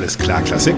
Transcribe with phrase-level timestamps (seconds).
[0.00, 0.76] Alles klar, Klassik.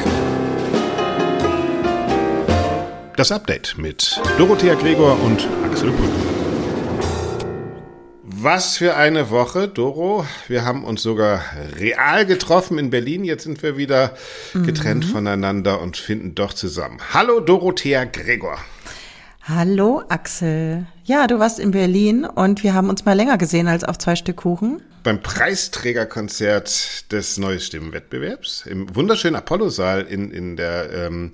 [3.17, 6.11] Das Update mit Dorothea Gregor und Axel Brücken.
[8.25, 10.27] Was für eine Woche, Doro.
[10.49, 11.41] Wir haben uns sogar
[11.79, 13.23] real getroffen in Berlin.
[13.23, 14.17] Jetzt sind wir wieder
[14.55, 15.11] getrennt mhm.
[15.13, 16.99] voneinander und finden doch zusammen.
[17.15, 18.59] Hallo, Dorothea Gregor.
[19.45, 20.87] Hallo, Axel.
[21.05, 24.15] Ja, du warst in Berlin und wir haben uns mal länger gesehen als auf zwei
[24.15, 24.81] Stück Kuchen.
[25.03, 31.33] Beim Preisträgerkonzert des Neues Stimmenwettbewerbs im wunderschönen Apollo-Saal in, in der ähm,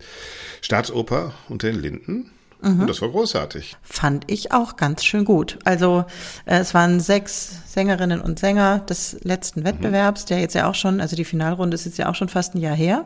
[0.63, 2.31] Staatsoper unter den Linden.
[2.61, 2.81] Mhm.
[2.81, 3.77] Und das war großartig.
[3.83, 5.59] Fand ich auch ganz schön gut.
[5.65, 6.05] Also
[6.45, 10.27] äh, es waren sechs Sängerinnen und Sänger des letzten Wettbewerbs, mhm.
[10.29, 12.59] der jetzt ja auch schon, also die Finalrunde ist jetzt ja auch schon fast ein
[12.61, 13.05] Jahr her.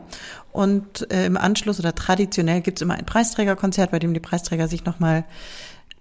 [0.51, 4.85] Und äh, im Anschluss oder traditionell gibt's immer ein Preisträgerkonzert, bei dem die Preisträger sich
[4.85, 5.23] nochmal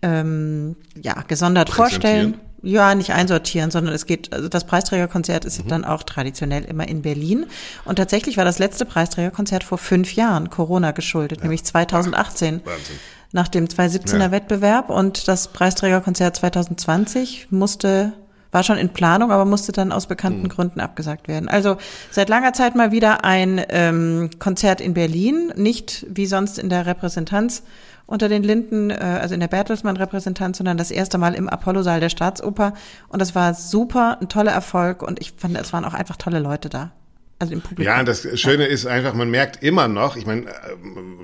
[0.00, 2.40] ähm, ja, gesondert vorstellen.
[2.64, 5.68] Ja, nicht einsortieren, sondern es geht, also das Preisträgerkonzert ist mhm.
[5.68, 7.46] dann auch traditionell immer in Berlin.
[7.84, 11.42] Und tatsächlich war das letzte Preisträgerkonzert vor fünf Jahren Corona geschuldet, ja.
[11.42, 12.60] nämlich 2018.
[12.62, 12.96] Ach, Wahnsinn
[13.32, 14.30] nach dem 2017er ja.
[14.30, 18.12] Wettbewerb und das Preisträgerkonzert 2020 musste
[18.52, 20.48] war schon in Planung, aber musste dann aus bekannten mhm.
[20.48, 21.48] Gründen abgesagt werden.
[21.48, 21.78] Also
[22.10, 26.84] seit langer Zeit mal wieder ein ähm, Konzert in Berlin, nicht wie sonst in der
[26.84, 27.62] Repräsentanz
[28.04, 32.10] unter den Linden, äh, also in der Bertelsmann-Repräsentanz, sondern das erste Mal im Apollo-Saal der
[32.10, 32.74] Staatsoper.
[33.08, 36.38] Und das war super, ein toller Erfolg und ich fand, es waren auch einfach tolle
[36.38, 36.92] Leute da.
[37.42, 37.84] Also im Publikum.
[37.84, 40.52] Ja, das Schöne ist einfach, man merkt immer noch, ich meine, äh,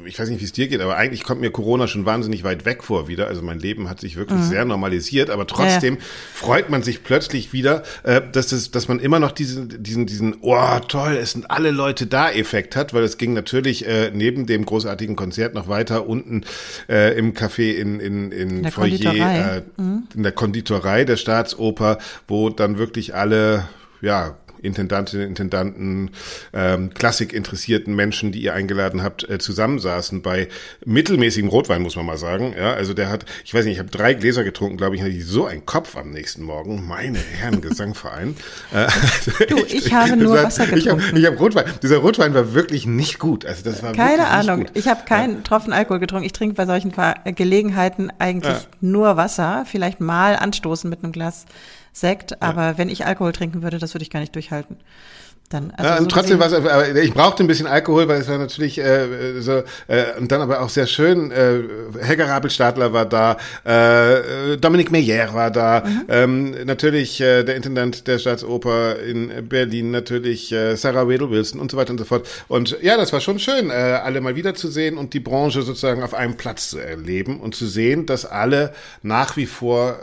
[0.04, 2.64] ich weiß nicht, wie es dir geht, aber eigentlich kommt mir Corona schon wahnsinnig weit
[2.64, 3.28] weg vor wieder.
[3.28, 4.48] Also mein Leben hat sich wirklich mhm.
[4.48, 6.06] sehr normalisiert, aber trotzdem ja, ja.
[6.34, 10.38] freut man sich plötzlich wieder, äh, dass, das, dass man immer noch diesen, diesen, diesen,
[10.40, 14.46] oh toll, es sind alle Leute da Effekt hat, weil es ging natürlich äh, neben
[14.46, 16.42] dem großartigen Konzert noch weiter unten
[16.88, 20.08] äh, im Café in, in, in, in Foyer, äh, mhm.
[20.16, 23.68] in der Konditorei der Staatsoper, wo dann wirklich alle,
[24.00, 26.10] ja, Intendantinnen, Intendanten,
[26.52, 30.48] ähm, klassikinteressierten Menschen, die ihr eingeladen habt, äh, zusammensaßen bei
[30.84, 32.54] mittelmäßigem Rotwein, muss man mal sagen.
[32.56, 35.12] Ja, also der hat, ich weiß nicht, ich habe drei Gläser getrunken, glaube ich, hatte
[35.12, 36.86] ich so einen Kopf am nächsten Morgen.
[36.86, 38.36] Meine Herren Gesangverein.
[38.72, 38.86] äh,
[39.46, 41.16] du, ich habe nur Wasser getrunken.
[41.16, 41.64] Ich habe hab Rotwein.
[41.82, 43.44] Dieser Rotwein war wirklich nicht gut.
[43.44, 44.66] Also das war keine Ahnung.
[44.74, 45.40] Ich habe keinen ja.
[45.42, 46.26] Tropfen Alkohol getrunken.
[46.26, 46.92] Ich trinke bei solchen
[47.34, 48.64] Gelegenheiten eigentlich ja.
[48.80, 49.64] nur Wasser.
[49.66, 51.46] Vielleicht mal anstoßen mit einem Glas
[52.00, 52.78] Sekt, aber ja.
[52.78, 54.76] wenn ich Alkohol trinken würde, das würde ich gar nicht durchhalten.
[55.48, 58.36] Dann, also ja, so trotzdem was, aber ich brauchte ein bisschen Alkohol, weil es war
[58.36, 61.30] natürlich äh, so äh, und dann aber auch sehr schön.
[61.30, 61.62] Äh,
[62.02, 66.04] Helga Rabelstadler war da, äh, Dominique Meyer war da, mhm.
[66.08, 71.70] ähm, natürlich äh, der Intendant der Staatsoper in Berlin, natürlich äh, Sarah Wedel Wilson und
[71.70, 72.28] so weiter und so fort.
[72.48, 76.12] Und ja, das war schon schön, äh, alle mal wiederzusehen und die Branche sozusagen auf
[76.12, 79.98] einem Platz zu erleben und zu sehen, dass alle nach wie vor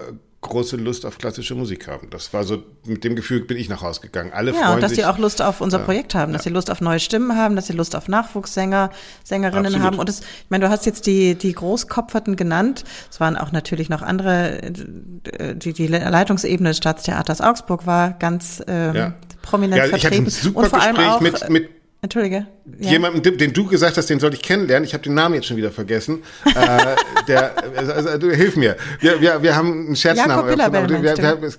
[0.48, 2.10] große Lust auf klassische Musik haben.
[2.10, 4.32] Das war so, mit dem Gefühl bin ich nach Hause gegangen.
[4.34, 6.44] Alle ja, freuen und dass sich, sie auch Lust auf unser ja, Projekt haben, dass
[6.44, 6.50] ja.
[6.50, 8.92] sie Lust auf neue Stimmen haben, dass sie Lust auf Nachwuchssänger,
[9.24, 9.86] Sängerinnen Absolut.
[9.86, 10.00] haben.
[10.00, 12.84] Und das, ich meine, du hast jetzt die, die Großkopferten genannt.
[13.10, 18.64] Es waren auch natürlich noch andere, äh, die, die Leitungsebene des Staatstheaters Augsburg war ganz
[18.68, 19.98] ähm, prominent ja, vertreten.
[19.98, 21.70] Ich hatte ein super und vor Gespräch allem auch, mit, mit
[22.06, 22.46] Entschuldige.
[22.80, 22.92] Ja.
[22.92, 24.86] Jemanden, den du gesagt hast, den soll ich kennenlernen.
[24.86, 26.24] Ich habe den Namen jetzt schon wieder vergessen.
[26.46, 26.96] äh,
[27.28, 28.78] der, also, also, hilf mir.
[29.00, 30.32] Wir, wir, wir haben einen Scherznamen.
[30.32, 31.54] Jakob Billerberg, wir, wir,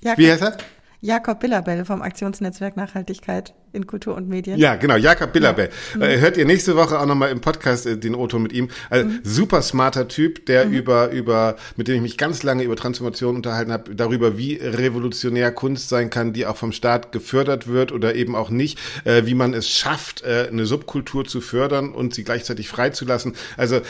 [0.00, 0.56] wir, wie heißt er?
[1.00, 4.58] Jakob Billerbell vom Aktionsnetzwerk Nachhaltigkeit in Kultur und Medien.
[4.58, 5.70] Ja, genau, Jakob Billerbell.
[5.98, 6.06] Ja.
[6.06, 8.68] Äh, hört ihr nächste Woche auch nochmal im Podcast äh, den Otto mit ihm.
[8.90, 9.20] Also, mhm.
[9.22, 10.72] Super smarter Typ, der mhm.
[10.72, 15.52] über, über, mit dem ich mich ganz lange über Transformation unterhalten habe, darüber, wie revolutionär
[15.52, 19.34] Kunst sein kann, die auch vom Staat gefördert wird oder eben auch nicht, äh, wie
[19.34, 23.34] man es schafft, äh, eine Subkultur zu fördern und sie gleichzeitig freizulassen.
[23.56, 23.82] Also äh,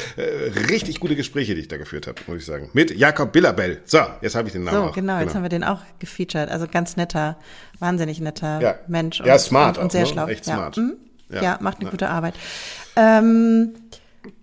[0.70, 2.70] richtig gute Gespräche, die ich da geführt habe, muss ich sagen.
[2.72, 3.80] Mit Jakob Billerbell.
[3.84, 4.94] So, jetzt habe ich den Namen so, auch.
[4.94, 5.34] genau, jetzt genau.
[5.36, 6.48] haben wir den auch gefeatured.
[6.50, 7.38] Also ganz netter,
[7.78, 8.74] wahnsinnig netter ja.
[8.86, 9.20] Mensch.
[9.20, 10.06] Und, ja, smart und, und sehr ne?
[10.06, 10.26] schlau.
[10.26, 10.54] Echt ja.
[10.54, 10.76] smart.
[10.76, 10.94] Mhm.
[11.30, 11.42] Ja.
[11.42, 11.58] ja.
[11.60, 11.90] macht eine ja.
[11.90, 12.34] gute Arbeit.
[12.96, 13.74] Ähm,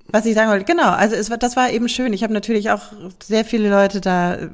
[0.08, 2.14] was ich sagen wollte, genau, also es, das war eben schön.
[2.14, 2.84] Ich habe natürlich auch
[3.22, 4.50] sehr viele Leute da äh,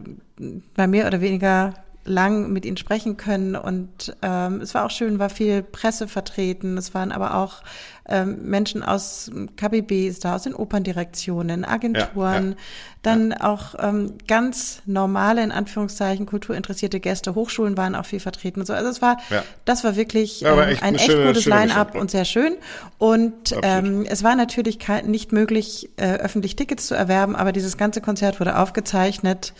[0.75, 1.73] bei mehr oder weniger
[2.03, 6.77] lang mit ihnen sprechen können und ähm, es war auch schön, war viel Presse vertreten.
[6.77, 7.61] Es waren aber auch
[8.09, 12.55] ähm, Menschen aus KBBs da, aus den Operndirektionen, Agenturen, ja, ja,
[13.03, 13.41] dann ja.
[13.41, 18.65] auch ähm, ganz normale, in Anführungszeichen, kulturinteressierte Gäste, Hochschulen waren auch viel vertreten.
[18.65, 19.17] So, also es war,
[19.65, 22.55] das war wirklich ähm, echt ein echt schöne, gutes Line-up und sehr schön.
[22.97, 28.01] Und ähm, es war natürlich nicht möglich, äh, öffentlich Tickets zu erwerben, aber dieses ganze
[28.01, 29.53] Konzert wurde aufgezeichnet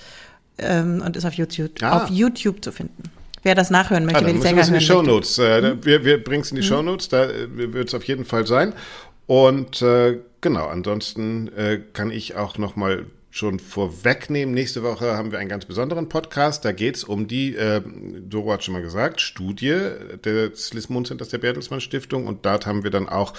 [0.61, 2.03] ähm, und ist auf YouTube, ah.
[2.03, 3.03] auf YouTube zu finden.
[3.43, 5.37] Wer das nachhören möchte, ah, wer die Sänger hören in die Show Notes.
[5.39, 5.85] Äh, hm?
[5.85, 6.69] Wir, wir bringen es in die hm?
[6.69, 8.73] Show Notes, da äh, wird es auf jeden Fall sein.
[9.25, 14.53] Und äh, genau, ansonsten äh, kann ich auch noch mal schon vorwegnehmen.
[14.53, 16.65] Nächste Woche haben wir einen ganz besonderen Podcast.
[16.65, 17.81] Da geht es um die, äh,
[18.27, 19.79] Doro hat schon mal gesagt, Studie
[20.23, 22.27] des Lismon Centers der Bertelsmann Stiftung.
[22.27, 23.33] Und dort haben wir dann auch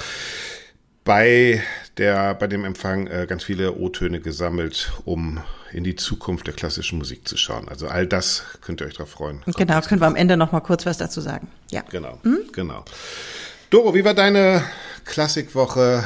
[1.05, 1.63] bei
[1.99, 5.41] der, bei dem Empfang äh, ganz viele O-Töne gesammelt, um
[5.73, 7.69] in die Zukunft der klassischen Musik zu schauen.
[7.69, 9.43] Also all das könnt ihr euch darauf freuen.
[9.57, 11.49] Genau, können wir am Ende noch mal kurz was dazu sagen.
[11.71, 11.83] Ja.
[11.91, 12.41] Genau, hm?
[12.53, 12.85] genau.
[13.71, 14.63] Doro, wie war deine
[15.05, 16.05] Klassikwoche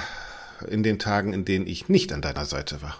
[0.70, 2.98] in den Tagen, in denen ich nicht an deiner Seite war?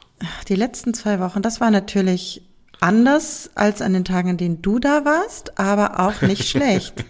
[0.49, 2.43] Die letzten zwei Wochen, das war natürlich
[2.81, 7.05] anders als an den Tagen, in denen du da warst, aber auch nicht schlecht.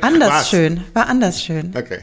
[0.00, 0.50] Anders Was?
[0.50, 1.74] schön, war anders schön.
[1.76, 2.02] Okay.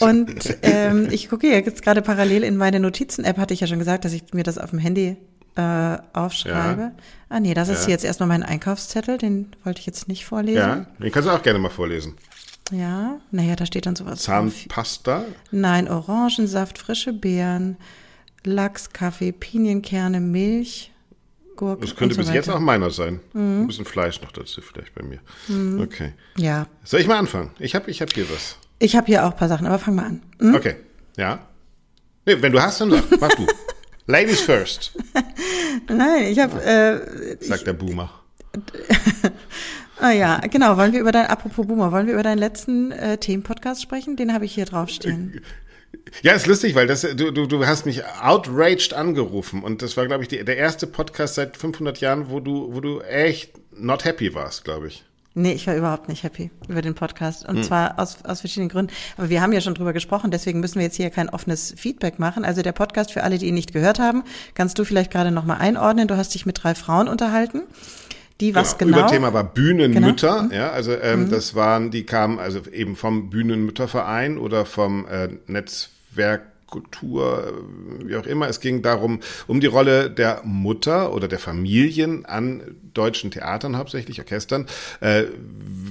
[0.00, 4.04] Und ähm, ich gucke jetzt gerade parallel in meine Notizen-App, hatte ich ja schon gesagt,
[4.04, 5.16] dass ich mir das auf dem Handy
[5.56, 6.82] äh, aufschreibe.
[6.82, 6.92] Ja.
[7.28, 7.90] Ah nee, das ist ja.
[7.90, 10.58] jetzt erstmal mein Einkaufszettel, den wollte ich jetzt nicht vorlesen.
[10.58, 12.14] Ja, den kannst du auch gerne mal vorlesen.
[12.70, 14.22] Ja, naja, da steht dann sowas.
[14.22, 15.24] Zahnpasta?
[15.50, 17.76] Nein, Orangensaft, frische Beeren,
[18.44, 20.90] Lachs, Kaffee, Pinienkerne, Milch,
[21.56, 21.82] Gurken.
[21.82, 22.36] Das könnte so bis weiter.
[22.36, 23.20] jetzt auch meiner sein.
[23.34, 23.62] Mhm.
[23.62, 25.20] Ein bisschen Fleisch noch dazu vielleicht bei mir.
[25.48, 25.80] Mhm.
[25.80, 26.12] Okay.
[26.38, 26.66] Ja.
[26.82, 27.50] Soll ich mal anfangen?
[27.58, 28.56] Ich habe ich hab hier was.
[28.82, 30.22] Ich habe hier auch ein paar Sachen, aber fang mal an.
[30.40, 30.56] Mhm.
[30.56, 30.74] Okay.
[31.16, 31.46] Ja.
[32.26, 33.04] Nee, wenn du hast, dann sag.
[33.20, 33.46] Mach du.
[34.08, 34.92] Ladies first.
[35.88, 36.60] Nein, ich habe.
[36.60, 38.10] Äh, Sagt der Boomer.
[40.00, 40.76] ah ja, genau.
[40.76, 44.16] Wollen wir über dein, apropos Boomer, wollen wir über deinen letzten äh, Themenpodcast sprechen?
[44.16, 45.40] Den habe ich hier draufstehen.
[46.22, 50.06] Ja, ist lustig, weil das, du, du, du hast mich outraged angerufen und das war,
[50.06, 54.04] glaube ich, die, der erste Podcast seit 500 Jahren, wo du, wo du echt not
[54.04, 55.04] happy warst, glaube ich.
[55.34, 57.48] Nee, ich war überhaupt nicht happy über den Podcast.
[57.48, 57.62] Und hm.
[57.62, 58.92] zwar aus, aus verschiedenen Gründen.
[59.16, 62.18] Aber wir haben ja schon drüber gesprochen, deswegen müssen wir jetzt hier kein offenes Feedback
[62.18, 62.44] machen.
[62.44, 64.24] Also der Podcast für alle, die ihn nicht gehört haben,
[64.54, 66.06] kannst du vielleicht gerade nochmal einordnen.
[66.06, 67.62] Du hast dich mit drei Frauen unterhalten.
[68.40, 68.96] Die was genau?
[68.96, 69.06] genau?
[69.06, 70.42] Überthema war Bühnenmütter, genau.
[70.42, 70.52] Mhm.
[70.52, 71.30] ja, also ähm, mhm.
[71.30, 77.52] das waren, die kamen also eben vom Bühnenmütterverein oder vom äh, Netzwerk Kultur,
[78.02, 78.48] wie auch immer.
[78.48, 84.18] Es ging darum, um die Rolle der Mutter oder der Familien an deutschen Theatern, hauptsächlich
[84.18, 84.66] Orchestern.
[85.00, 85.24] Äh,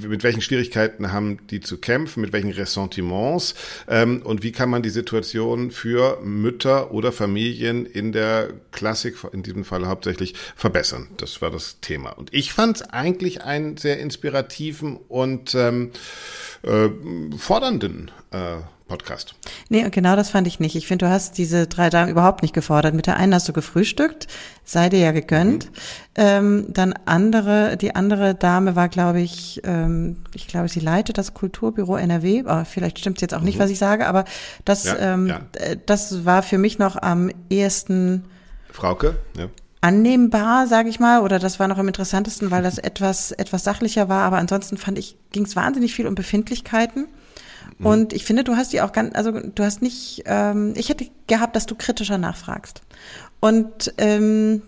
[0.08, 3.54] mit welchen Schwierigkeiten haben die zu kämpfen, mit welchen Ressentiments
[3.88, 9.44] ähm, und wie kann man die Situation für Mütter oder Familien in der Klassik, in
[9.44, 11.10] diesem Fall hauptsächlich, verbessern.
[11.18, 12.10] Das war das Thema.
[12.10, 15.92] Und ich fand es eigentlich einen sehr inspirativen und ähm,
[16.64, 16.90] äh,
[17.38, 18.58] fordernden äh,
[18.92, 19.36] Podcast.
[19.70, 20.76] Nee, genau das fand ich nicht.
[20.76, 22.94] Ich finde, du hast diese drei Damen überhaupt nicht gefordert.
[22.94, 24.28] Mit der einen hast du gefrühstückt,
[24.66, 25.68] sei dir ja gegönnt.
[25.68, 25.72] Mhm.
[26.16, 31.34] Ähm, dann andere, die andere Dame war, glaube ich, ähm, ich glaube, sie leitet das
[31.34, 32.44] Kulturbüro NRW.
[32.46, 33.62] Oh, vielleicht stimmt es jetzt auch nicht, mhm.
[33.62, 34.26] was ich sage, aber
[34.66, 35.40] das, ja, ähm, ja.
[35.54, 38.26] Äh, das war für mich noch am ehesten.
[38.72, 39.48] Frauke, ja
[39.84, 44.10] annehmbar, sage ich mal, oder das war noch am interessantesten, weil das etwas etwas sachlicher
[44.10, 44.22] war.
[44.24, 47.08] Aber ansonsten fand ich, ging es wahnsinnig viel um Befindlichkeiten.
[47.82, 47.86] Mhm.
[47.86, 51.08] Und ich finde, du hast die auch ganz, also du hast nicht, ähm, ich hätte
[51.28, 52.82] gehabt, dass du kritischer nachfragst.
[53.40, 54.62] Und ähm,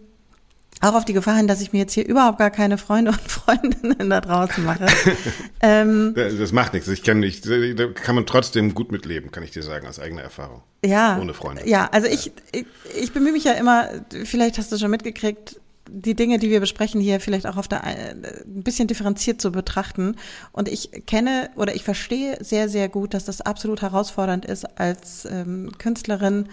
[0.82, 3.22] auch auf die Gefahr hin, dass ich mir jetzt hier überhaupt gar keine Freunde und
[3.22, 4.88] Freundinnen da draußen mache.
[5.62, 6.90] ähm, das macht nichts.
[6.90, 10.24] Ich kann nicht, da kann man trotzdem gut mitleben, kann ich dir sagen, aus eigener
[10.24, 10.64] Erfahrung.
[10.84, 11.18] Ja.
[11.22, 11.68] Ohne Freunde.
[11.68, 12.66] Ja, also ich, ich,
[13.00, 13.90] ich bemühe mich ja immer,
[14.26, 17.84] vielleicht hast du schon mitgekriegt, die Dinge, die wir besprechen hier, vielleicht auch auf der
[17.84, 20.16] ein bisschen differenziert zu betrachten.
[20.52, 25.26] Und ich kenne oder ich verstehe sehr, sehr gut, dass das absolut herausfordernd ist, als
[25.26, 26.48] ähm, Künstlerin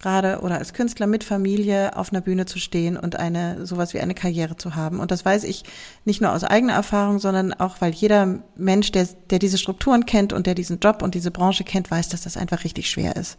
[0.00, 4.00] gerade oder als Künstler mit Familie auf einer Bühne zu stehen und eine sowas wie
[4.00, 5.00] eine Karriere zu haben.
[5.00, 5.64] Und das weiß ich
[6.04, 10.34] nicht nur aus eigener Erfahrung, sondern auch, weil jeder Mensch, der, der diese Strukturen kennt
[10.34, 13.38] und der diesen Job und diese Branche kennt, weiß, dass das einfach richtig schwer ist.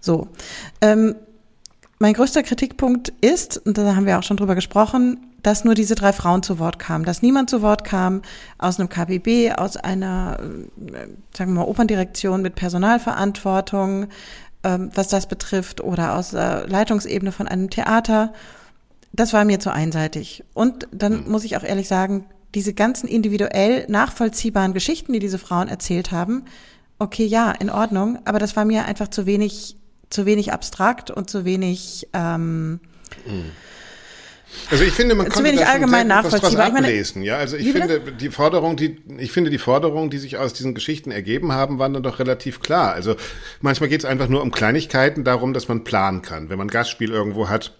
[0.00, 0.28] So.
[0.80, 1.16] Ähm,
[1.98, 5.94] mein größter Kritikpunkt ist, und da haben wir auch schon drüber gesprochen, dass nur diese
[5.94, 8.22] drei Frauen zu Wort kamen, dass niemand zu Wort kam
[8.58, 14.06] aus einem KBB, aus einer, äh, sagen wir mal, Operndirektion mit Personalverantwortung,
[14.64, 18.32] ähm, was das betrifft, oder aus der Leitungsebene von einem Theater.
[19.12, 20.44] Das war mir zu einseitig.
[20.54, 21.30] Und dann mhm.
[21.30, 22.24] muss ich auch ehrlich sagen,
[22.54, 26.44] diese ganzen individuell nachvollziehbaren Geschichten, die diese Frauen erzählt haben,
[26.98, 29.76] okay, ja, in Ordnung, aber das war mir einfach zu wenig
[30.10, 32.80] zu wenig abstrakt und zu wenig ähm,
[34.70, 36.74] also ich finde, man kann zu wenig allgemein nachvollziehbar.
[36.74, 37.22] ablesen.
[37.22, 40.74] Ja, also ich finde die Forderung, die ich finde die Forderungen, die sich aus diesen
[40.74, 42.92] Geschichten ergeben haben, waren dann doch relativ klar.
[42.92, 43.16] Also
[43.60, 46.48] manchmal geht es einfach nur um Kleinigkeiten, darum, dass man planen kann.
[46.48, 47.72] Wenn man Gastspiel irgendwo hat,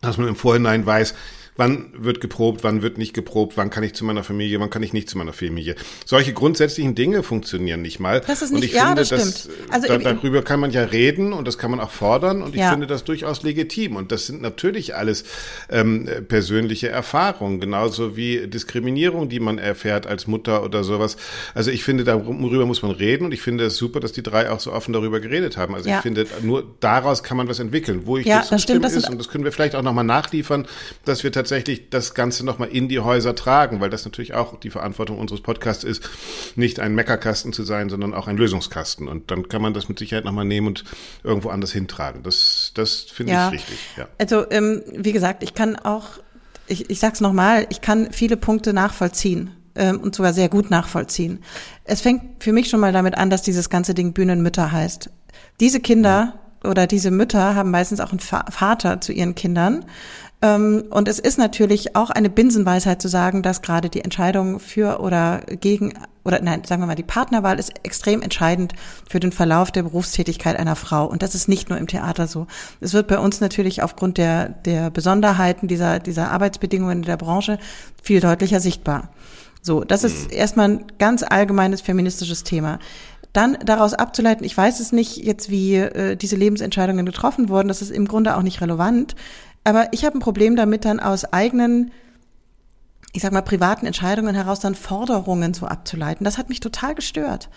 [0.00, 1.14] dass man im Vorhinein weiß,
[1.60, 4.82] wann wird geprobt, wann wird nicht geprobt, wann kann ich zu meiner Familie, wann kann
[4.82, 5.76] ich nicht zu meiner Familie.
[6.06, 8.22] Solche grundsätzlichen Dinge funktionieren nicht mal.
[8.26, 9.48] Das ist nicht, und ich ja, finde, das stimmt.
[9.70, 12.62] Also da, darüber kann man ja reden und das kann man auch fordern und ich
[12.62, 12.70] Ja.
[12.70, 13.96] finde das durchaus legitim.
[13.96, 15.24] Und das sind natürlich alles
[15.68, 21.18] ähm, persönliche Erfahrungen, genauso wie Diskriminierung, die man erfährt als Mutter oder sowas.
[21.54, 24.50] Also ich finde, darüber muss man reden und ich finde es super, dass die drei
[24.50, 25.74] auch so offen darüber geredet haben.
[25.74, 25.96] Also Ja.
[25.96, 28.06] ich finde, nur daraus kann man was entwickeln.
[28.06, 30.04] Wo ich Ja, das zustimme, stimmt, das ist, und das können wir vielleicht auch nochmal
[30.04, 30.66] nachliefern,
[31.04, 31.49] dass wir tatsächlich
[31.90, 35.84] das Ganze nochmal in die Häuser tragen, weil das natürlich auch die Verantwortung unseres Podcasts
[35.84, 36.08] ist,
[36.56, 39.08] nicht ein Meckerkasten zu sein, sondern auch ein Lösungskasten.
[39.08, 40.84] Und dann kann man das mit Sicherheit nochmal nehmen und
[41.24, 42.22] irgendwo anders hintragen.
[42.22, 43.48] Das, das finde Ja.
[43.48, 43.78] ich richtig.
[43.96, 44.08] Ja.
[44.18, 46.06] Also, ähm, wie gesagt, ich kann auch,
[46.66, 51.40] ich, ich sag's nochmal, ich kann viele Punkte nachvollziehen ähm, und sogar sehr gut nachvollziehen.
[51.84, 55.10] Es fängt für mich schon mal damit an, dass dieses ganze Ding Bühnenmütter heißt.
[55.60, 59.84] Diese Kinder oder diese Mütter haben meistens auch einen Va- Vater zu ihren Kindern.
[60.42, 65.00] Ähm, und es ist natürlich auch eine Binsenweisheit zu sagen, dass gerade die Entscheidung für
[65.00, 65.92] oder gegen
[66.24, 68.74] oder nein, sagen wir mal, die Partnerwahl ist extrem entscheidend
[69.08, 71.06] für den Verlauf der Berufstätigkeit einer Frau.
[71.06, 72.46] Und das ist nicht nur im Theater so.
[72.80, 77.58] Es wird bei uns natürlich aufgrund der, der Besonderheiten dieser, dieser Arbeitsbedingungen in der Branche
[78.02, 79.10] viel deutlicher sichtbar.
[79.62, 82.78] So, das ist erstmal ein ganz allgemeines feministisches Thema.
[83.32, 87.80] Dann daraus abzuleiten, ich weiß es nicht jetzt, wie äh, diese Lebensentscheidungen getroffen wurden, das
[87.80, 89.14] ist im Grunde auch nicht relevant.
[89.64, 91.92] Aber ich habe ein Problem damit, dann aus eigenen,
[93.12, 96.24] ich sag mal, privaten Entscheidungen heraus dann Forderungen so abzuleiten.
[96.24, 97.48] Das hat mich total gestört.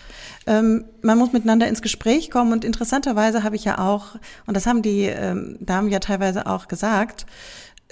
[0.46, 4.66] Ähm, man muss miteinander ins Gespräch kommen und interessanterweise habe ich ja auch, und das
[4.66, 7.26] haben die ähm, Damen ja teilweise auch gesagt,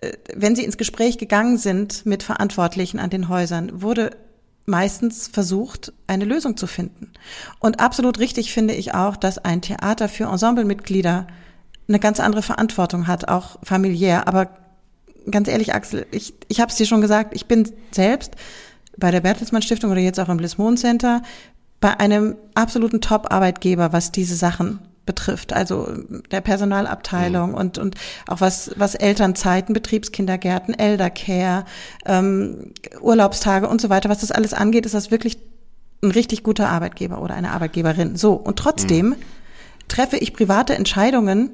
[0.01, 4.11] äh, wenn sie ins Gespräch gegangen sind mit Verantwortlichen an den Häusern, wurde
[4.67, 7.13] meistens versucht, eine Lösung zu finden.
[7.59, 11.27] Und absolut richtig finde ich auch, dass ein Theater für Ensemblemitglieder
[11.93, 14.27] eine ganz andere Verantwortung hat, auch familiär.
[14.27, 14.49] Aber
[15.31, 18.35] ganz ehrlich, Axel, ich, ich habe es dir schon gesagt, ich bin selbst
[18.97, 21.23] bei der Bertelsmann Stiftung oder jetzt auch im Lismon Center
[21.81, 25.89] bei einem absoluten Top-Arbeitgeber, was diese Sachen betrifft, also
[26.31, 27.97] der Personalabteilung und und
[28.29, 31.65] auch was was Elternzeiten, Betriebskindergärten, Eldercare,
[32.07, 35.39] ähm, Urlaubstage und so weiter, was das alles angeht, ist das wirklich
[36.05, 38.15] ein richtig guter Arbeitgeber oder eine Arbeitgeberin.
[38.15, 39.17] So und trotzdem
[39.89, 41.51] treffe ich private Entscheidungen,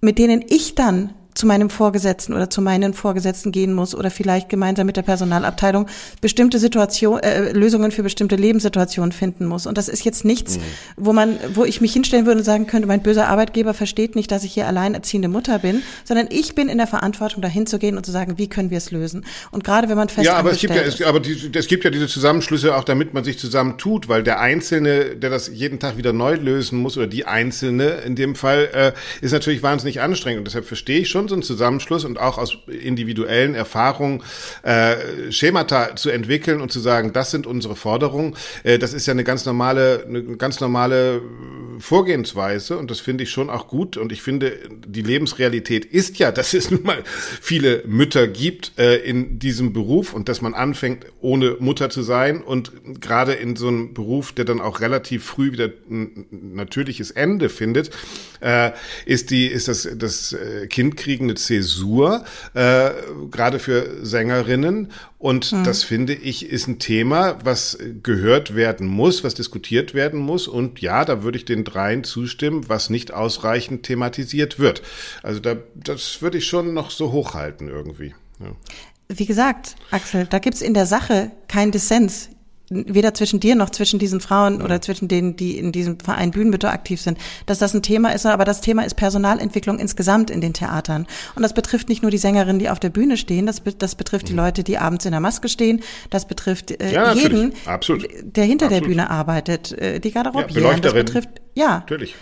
[0.00, 4.48] mit denen ich dann zu meinem Vorgesetzten oder zu meinen Vorgesetzten gehen muss oder vielleicht
[4.48, 5.86] gemeinsam mit der Personalabteilung
[6.20, 9.66] bestimmte Situation, äh, Lösungen für bestimmte Lebenssituationen finden muss.
[9.66, 10.58] Und das ist jetzt nichts,
[10.96, 14.30] wo man, wo ich mich hinstellen würde und sagen könnte, mein böser Arbeitgeber versteht nicht,
[14.30, 17.96] dass ich hier alleinerziehende Mutter bin, sondern ich bin in der Verantwortung, dahin zu gehen
[17.96, 19.24] und zu sagen, wie können wir es lösen?
[19.50, 21.84] Und gerade wenn man fest Ja, aber es gibt ja, es, aber die, es gibt
[21.84, 25.96] ja diese Zusammenschlüsse auch, damit man sich zusammentut, weil der Einzelne, der das jeden Tag
[25.96, 28.92] wieder neu lösen muss, oder die Einzelne in dem Fall, äh,
[29.24, 30.38] ist natürlich wahnsinnig anstrengend.
[30.38, 34.22] Und deshalb verstehe ich schon so einen Zusammenschluss und auch aus individuellen Erfahrungen
[34.62, 38.36] äh, Schemata zu entwickeln und zu sagen, das sind unsere Forderungen.
[38.62, 41.22] Äh, das ist ja eine ganz normale, eine ganz normale
[41.78, 43.96] Vorgehensweise und das finde ich schon auch gut.
[43.96, 44.52] Und ich finde,
[44.86, 47.02] die Lebensrealität ist ja, dass es nun mal
[47.40, 52.42] viele Mütter gibt äh, in diesem Beruf und dass man anfängt, ohne Mutter zu sein
[52.42, 57.48] und gerade in so einem Beruf, der dann auch relativ früh wieder ein natürliches Ende
[57.48, 57.90] findet,
[58.40, 58.72] äh,
[59.06, 60.66] ist die, ist das, das äh,
[61.10, 62.24] Kindkriegen eine Zäsur,
[62.54, 62.90] äh,
[63.30, 64.92] gerade für Sängerinnen.
[65.18, 70.48] Und das finde ich ist ein Thema, was gehört werden muss, was diskutiert werden muss.
[70.48, 74.82] Und ja, da würde ich den dreien zustimmen, was nicht ausreichend thematisiert wird.
[75.22, 78.14] Also da, das würde ich schon noch so hochhalten irgendwie.
[78.38, 78.52] Ja.
[79.08, 82.30] Wie gesagt, Axel, da gibt's in der Sache keinen Dissens.
[82.70, 86.70] Weder zwischen dir noch zwischen diesen Frauen oder zwischen denen, die in diesem Verein Bühnenmütter
[86.72, 90.54] aktiv sind, dass das ein Thema ist, aber das Thema ist Personalentwicklung insgesamt in den
[90.54, 91.06] Theatern.
[91.34, 94.28] Und das betrifft nicht nur die Sängerinnen, die auf der Bühne stehen, das, das betrifft
[94.28, 96.94] die Leute, die abends in der Maske stehen, das betrifft äh, Mhm.
[96.94, 97.52] Ja, jeden,
[98.22, 98.88] der hinter der Absolut.
[98.88, 101.04] Bühne arbeitet, äh, die Garderobieren, das Beleuchterinnen.
[101.06, 102.14] betrifft, ja, Natürlich.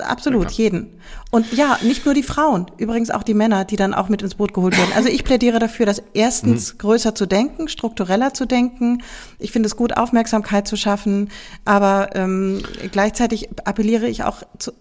[0.00, 1.00] Absolut, jeden.
[1.30, 4.36] Und ja, nicht nur die Frauen, übrigens auch die Männer, die dann auch mit ins
[4.36, 4.92] Boot geholt werden.
[4.96, 6.78] Also ich plädiere dafür, dass erstens Mhm.
[6.78, 9.02] größer zu denken, struktureller zu denken.
[9.38, 11.30] Ich finde es gut, Aufmerksamkeit zu schaffen,
[11.64, 12.62] aber ähm,
[12.92, 14.72] gleichzeitig appelliere ich auch zu,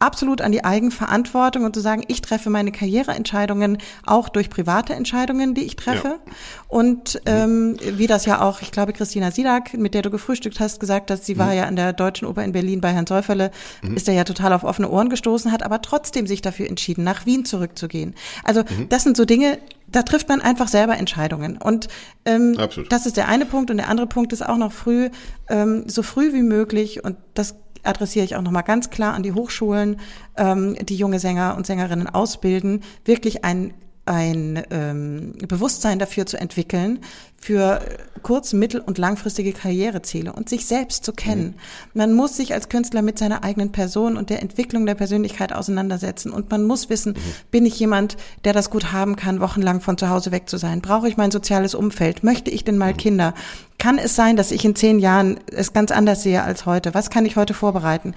[0.00, 5.54] absolut an die Eigenverantwortung und zu sagen, ich treffe meine Karriereentscheidungen auch durch private Entscheidungen,
[5.54, 6.08] die ich treffe.
[6.08, 6.32] Ja.
[6.68, 10.80] Und ähm, wie das ja auch, ich glaube, Christina Sidak, mit der du gefrühstückt hast,
[10.80, 13.50] gesagt hast, sie war ja an der Deutschen Oper in Berlin bei Herrn Säuferle,
[13.94, 17.26] ist er ja total auf offene Ohren gestoßen, hat aber trotzdem sich dafür entschieden, nach
[17.26, 18.14] Wien zurückzugehen.
[18.42, 21.58] Also das sind so Dinge, da trifft man einfach selber Entscheidungen.
[21.58, 21.88] Und
[22.24, 22.90] ähm, Absolut.
[22.90, 23.70] das ist der eine Punkt.
[23.70, 25.10] Und der andere Punkt ist auch noch früh,
[25.48, 29.32] ähm, so früh wie möglich, und das adressiere ich auch nochmal ganz klar an die
[29.32, 30.00] Hochschulen,
[30.36, 33.74] ähm, die junge Sänger und Sängerinnen ausbilden, wirklich ein
[34.10, 36.98] ein ähm, Bewusstsein dafür zu entwickeln,
[37.38, 37.80] für
[38.22, 41.54] kurz-, mittel- und langfristige Karriereziele und sich selbst zu kennen.
[41.54, 41.54] Mhm.
[41.94, 46.32] Man muss sich als Künstler mit seiner eigenen Person und der Entwicklung der Persönlichkeit auseinandersetzen
[46.32, 47.50] und man muss wissen, mhm.
[47.52, 50.80] bin ich jemand, der das gut haben kann, wochenlang von zu Hause weg zu sein?
[50.80, 52.24] Brauche ich mein soziales Umfeld?
[52.24, 52.98] Möchte ich denn mal mhm.
[52.98, 53.34] Kinder?
[53.78, 56.94] Kann es sein, dass ich in zehn Jahren es ganz anders sehe als heute?
[56.94, 58.14] Was kann ich heute vorbereiten?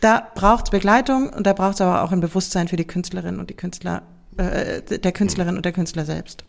[0.00, 3.38] Da braucht es Begleitung und da braucht es aber auch ein Bewusstsein für die Künstlerin
[3.38, 4.02] und die Künstler,
[4.36, 6.44] äh, der Künstlerin und der Künstler selbst.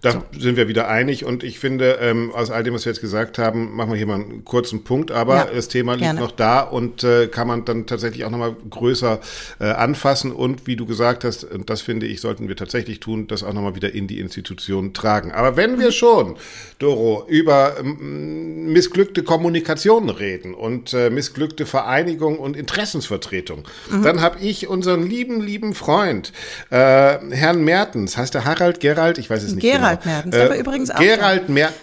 [0.00, 0.22] Da so.
[0.38, 3.38] sind wir wieder einig und ich finde, ähm, aus all dem, was wir jetzt gesagt
[3.38, 6.20] haben, machen wir hier mal einen kurzen Punkt, aber ja, das Thema liegt gerne.
[6.20, 9.20] noch da und äh, kann man dann tatsächlich auch nochmal größer
[9.60, 13.26] äh, anfassen und wie du gesagt hast, und das finde ich, sollten wir tatsächlich tun,
[13.26, 15.32] das auch nochmal wieder in die Institutionen tragen.
[15.32, 16.36] Aber wenn wir schon,
[16.78, 24.02] Doro, über ähm, missglückte Kommunikation reden und äh, missglückte Vereinigung und Interessensvertretung, mhm.
[24.02, 26.32] dann habe ich unseren lieben, lieben Freund,
[26.70, 29.62] äh, Herrn Mertens, heißt der Harald Gerald, ich weiß es nicht.
[29.62, 30.00] Gerald genau.
[30.04, 31.78] Mertens, der äh, war übrigens auch Gerald Mertens.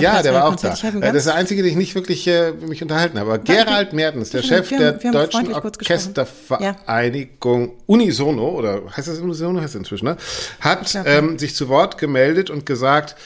[0.00, 0.72] ja, der war auch da.
[0.72, 3.32] Äh, das ist der einzige, den ich nicht wirklich äh, mich unterhalten habe.
[3.32, 9.78] Aber Gerald Mertens, der Chef der Deutschen Orchestervereinigung Unisono, oder heißt das Unisono, heißt das
[9.78, 10.16] inzwischen, ne?
[10.60, 13.16] hat ähm, sich zu Wort gemeldet und gesagt,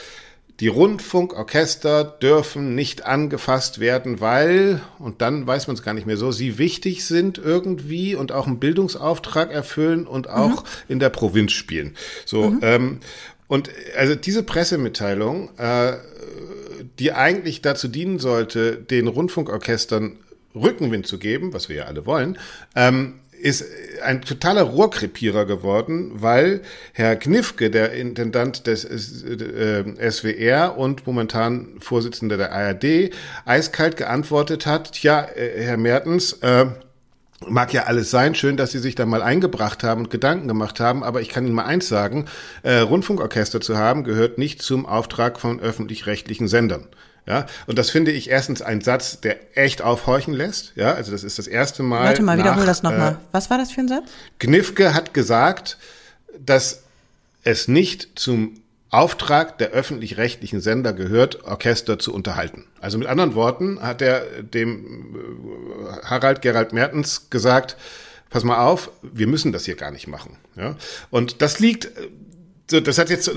[0.60, 6.16] die Rundfunkorchester dürfen nicht angefasst werden, weil, und dann weiß man es gar nicht mehr
[6.16, 10.68] so, sie wichtig sind irgendwie und auch einen Bildungsauftrag erfüllen und auch mhm.
[10.88, 11.96] in der Provinz spielen.
[12.24, 12.60] So, mhm.
[12.62, 13.00] ähm,
[13.54, 15.92] und also diese Pressemitteilung, äh,
[16.98, 20.16] die eigentlich dazu dienen sollte, den Rundfunkorchestern
[20.56, 22.36] Rückenwind zu geben, was wir ja alle wollen,
[22.74, 23.64] ähm, ist
[24.02, 26.62] ein totaler Rohrkrepierer geworden, weil
[26.94, 33.10] Herr Knifke, der Intendant des äh, SWR und momentan Vorsitzender der ARD,
[33.44, 36.66] eiskalt geantwortet hat, tja, äh, Herr Mertens, äh,
[37.48, 40.80] Mag ja alles sein, schön, dass Sie sich da mal eingebracht haben und Gedanken gemacht
[40.80, 42.26] haben, aber ich kann Ihnen mal eins sagen,
[42.62, 46.86] äh, Rundfunkorchester zu haben, gehört nicht zum Auftrag von öffentlich-rechtlichen Sendern.
[47.26, 50.72] Ja, und das finde ich erstens ein Satz, der echt aufhorchen lässt.
[50.76, 52.04] Ja, also das ist das erste Mal.
[52.04, 53.12] Warte mal, nach, wiederhol das nochmal.
[53.12, 54.10] Äh, Was war das für ein Satz?
[54.38, 55.78] Gnifke hat gesagt,
[56.38, 56.82] dass
[57.42, 58.60] es nicht zum
[58.96, 62.66] Auftrag der öffentlich-rechtlichen Sender gehört, Orchester zu unterhalten.
[62.80, 67.76] Also mit anderen Worten hat er dem äh, Harald Gerald Mertens gesagt,
[68.30, 70.36] pass mal auf, wir müssen das hier gar nicht machen.
[70.56, 70.76] Ja?
[71.10, 71.90] Und das liegt,
[72.70, 73.30] so, das hat jetzt,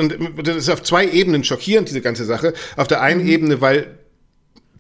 [0.44, 2.54] das ist auf zwei Ebenen schockierend, diese ganze Sache.
[2.76, 3.30] Auf der einen mhm.
[3.30, 3.98] Ebene, weil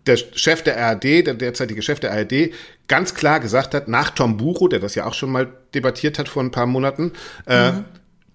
[0.07, 2.51] der Chef der ARD, der derzeitige Chef der ARD,
[2.87, 6.29] ganz klar gesagt hat, nach Tom Buro, der das ja auch schon mal debattiert hat
[6.29, 7.11] vor ein paar Monaten,
[7.45, 7.79] äh, mhm.
[7.79, 7.83] äh,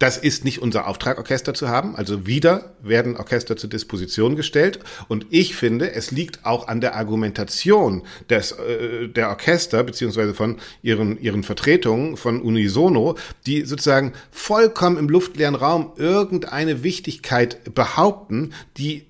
[0.02, 1.94] das ist nicht unser Auftrag, Orchester zu haben.
[1.94, 4.80] Also wieder werden Orchester zur Disposition gestellt.
[5.06, 10.58] Und ich finde, es liegt auch an der Argumentation des, äh, der Orchester, beziehungsweise von
[10.82, 19.06] ihren, ihren Vertretungen von Unisono, die sozusagen vollkommen im luftleeren Raum irgendeine Wichtigkeit behaupten, die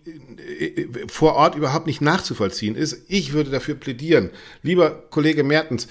[0.61, 3.07] äh, vor Ort überhaupt nicht nachzuvollziehen ist.
[3.09, 4.29] Ich würde dafür plädieren.
[4.63, 5.89] Lieber Kollege Mertens,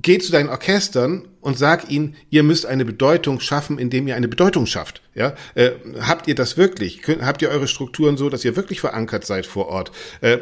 [0.00, 4.28] geh zu deinen Orchestern und sag ihnen, ihr müsst eine Bedeutung schaffen, indem ihr eine
[4.28, 5.00] Bedeutung schafft.
[5.14, 5.70] Ja, äh,
[6.02, 7.00] habt ihr das wirklich?
[7.00, 9.90] Könnt, habt ihr eure Strukturen so, dass ihr wirklich verankert seid vor Ort?
[10.20, 10.40] Äh,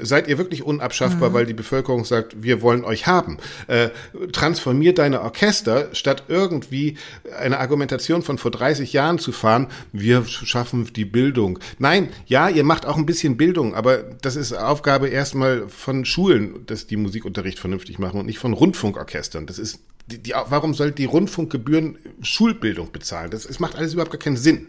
[0.00, 1.34] seid ihr wirklich unabschaffbar, mhm.
[1.34, 3.36] weil die Bevölkerung sagt, wir wollen euch haben?
[3.66, 3.90] Äh,
[4.32, 6.96] transformiert deine Orchester, statt irgendwie
[7.38, 11.58] eine Argumentation von vor 30 Jahren zu fahren, wir schaffen die Bildung.
[11.78, 16.64] Nein, ja, ihr macht auch ein bisschen Bildung, aber das ist Aufgabe erstmal von Schulen,
[16.64, 19.44] dass die Musikunterricht vernünftig machen und nicht von Rundfunkorchestern.
[19.44, 23.30] Das ist die, die, warum soll die Rundfunkgebühren Schulbildung bezahlen?
[23.30, 24.68] Das, das macht alles überhaupt gar keinen Sinn.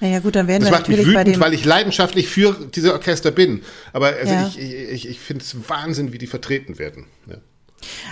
[0.00, 3.30] Naja gut, dann werden das wir macht mich wütend, weil ich leidenschaftlich für diese Orchester
[3.30, 3.62] bin.
[3.92, 4.46] Aber also ja.
[4.46, 7.06] ich, ich, ich finde es Wahnsinn, wie die vertreten werden.
[7.26, 7.36] Ja.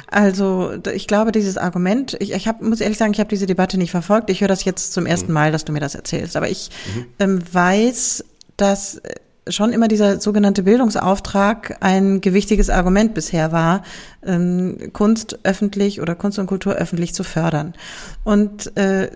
[0.07, 3.79] Also ich glaube, dieses Argument, ich, ich hab, muss ehrlich sagen, ich habe diese Debatte
[3.79, 4.31] nicht verfolgt.
[4.31, 5.35] Ich höre das jetzt zum ersten mhm.
[5.35, 6.37] Mal, dass du mir das erzählst.
[6.37, 7.07] Aber ich mhm.
[7.19, 8.25] ähm, weiß,
[8.57, 9.01] dass
[9.49, 13.83] schon immer dieser sogenannte Bildungsauftrag ein gewichtiges Argument bisher war,
[14.25, 17.75] ähm, Kunst öffentlich oder Kunst und Kultur öffentlich zu fördern.
[18.23, 19.11] Und äh,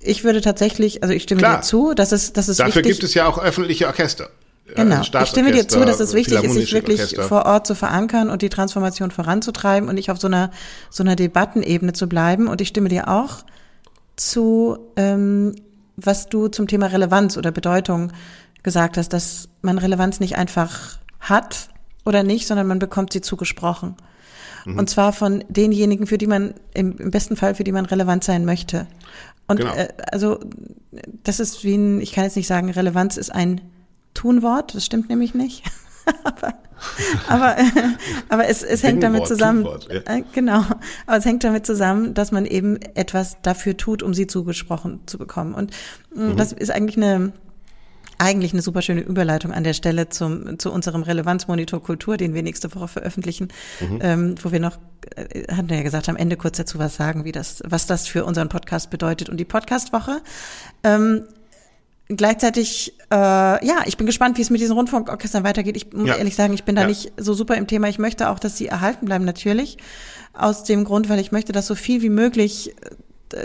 [0.00, 1.58] ich würde tatsächlich, also ich stimme Klar.
[1.58, 4.28] dir zu, dass es, dass es Dafür wichtig, gibt es ja auch öffentliche Orchester.
[4.74, 5.00] Genau.
[5.00, 7.22] Ich stimme dir zu, dass es wichtig ist, sich wirklich Orchester.
[7.22, 10.50] vor Ort zu verankern und die Transformation voranzutreiben und nicht auf so einer
[10.90, 12.48] so einer Debattenebene zu bleiben.
[12.48, 13.44] Und ich stimme dir auch
[14.16, 15.54] zu, ähm,
[15.96, 18.12] was du zum Thema Relevanz oder Bedeutung
[18.62, 21.68] gesagt hast, dass man Relevanz nicht einfach hat
[22.04, 23.96] oder nicht, sondern man bekommt sie zugesprochen.
[24.64, 24.78] Mhm.
[24.78, 28.24] Und zwar von denjenigen, für die man, im, im, besten Fall, für die man relevant
[28.24, 28.86] sein möchte.
[29.46, 29.74] Und genau.
[29.74, 30.40] äh, also
[31.24, 33.60] das ist wie ein, ich kann jetzt nicht sagen, Relevanz ist ein
[34.14, 35.64] Tunwort, das stimmt nämlich nicht.
[36.24, 36.54] Aber
[37.28, 37.56] aber,
[38.28, 40.16] aber es, es hängt damit zusammen, ja.
[40.16, 40.64] äh, genau,
[41.06, 45.18] aber es hängt damit zusammen, dass man eben etwas dafür tut, um sie zugesprochen zu
[45.18, 45.54] bekommen.
[45.54, 45.72] Und
[46.14, 46.36] mm, mhm.
[46.36, 47.32] das ist eigentlich eine,
[48.18, 52.42] eigentlich eine super schöne Überleitung an der Stelle zum, zu unserem Relevanzmonitor Kultur, den wir
[52.42, 53.48] nächste Woche veröffentlichen,
[53.80, 53.98] mhm.
[54.02, 54.78] ähm, wo wir noch,
[55.14, 58.08] äh, hatten wir ja gesagt, am Ende kurz dazu was sagen, wie das, was das
[58.08, 60.20] für unseren Podcast bedeutet und die Podcastwoche.
[60.82, 61.22] Ähm,
[62.08, 65.76] gleichzeitig, äh, ja, ich bin gespannt, wie es mit diesen Rundfunkorchestern weitergeht.
[65.76, 66.16] Ich muss ja.
[66.16, 66.88] ehrlich sagen, ich bin da ja.
[66.88, 67.88] nicht so super im Thema.
[67.88, 69.78] Ich möchte auch, dass sie erhalten bleiben, natürlich.
[70.32, 72.74] Aus dem Grund, weil ich möchte, dass so viel wie möglich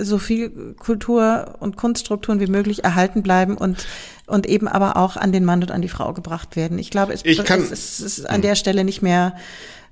[0.01, 3.85] so viel Kultur und Kunststrukturen wie möglich erhalten bleiben und
[4.25, 6.79] und eben aber auch an den Mann und an die Frau gebracht werden.
[6.79, 9.35] Ich glaube, es, ich kann, es, es ist an der Stelle nicht mehr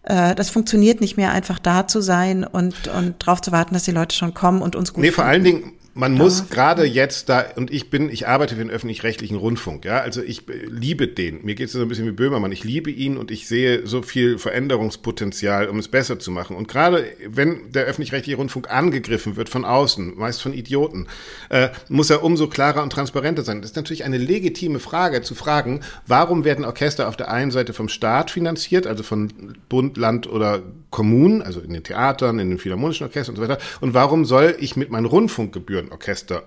[0.04, 3.84] äh, das funktioniert nicht mehr, einfach da zu sein und, und drauf zu warten, dass
[3.84, 7.28] die Leute schon kommen und uns gut Nee, vor allen Dingen, man muss gerade jetzt
[7.28, 11.44] da, und ich bin, ich arbeite für den öffentlich-rechtlichen Rundfunk, ja, also ich liebe den.
[11.44, 12.52] Mir geht es so ein bisschen wie Böhmermann.
[12.52, 16.56] Ich liebe ihn und ich sehe so viel Veränderungspotenzial, um es besser zu machen.
[16.56, 21.08] Und gerade wenn der öffentlich-rechtliche Rundfunk angegriffen wird von außen, meist von Idioten,
[21.50, 23.62] äh, muss er umso klarer und transparenter sein.
[23.62, 27.74] Das ist natürlich eine legitime Frage zu fragen, warum werden Orchester auf der einen Seite
[27.74, 32.60] vom Staat finanziert, also von Bund, Land oder Kommunen, also in den Theatern, in den
[32.60, 36.44] Philharmonischen Orchestern und so weiter, und warum soll ich mit meinen Rundfunkgebühren Orchester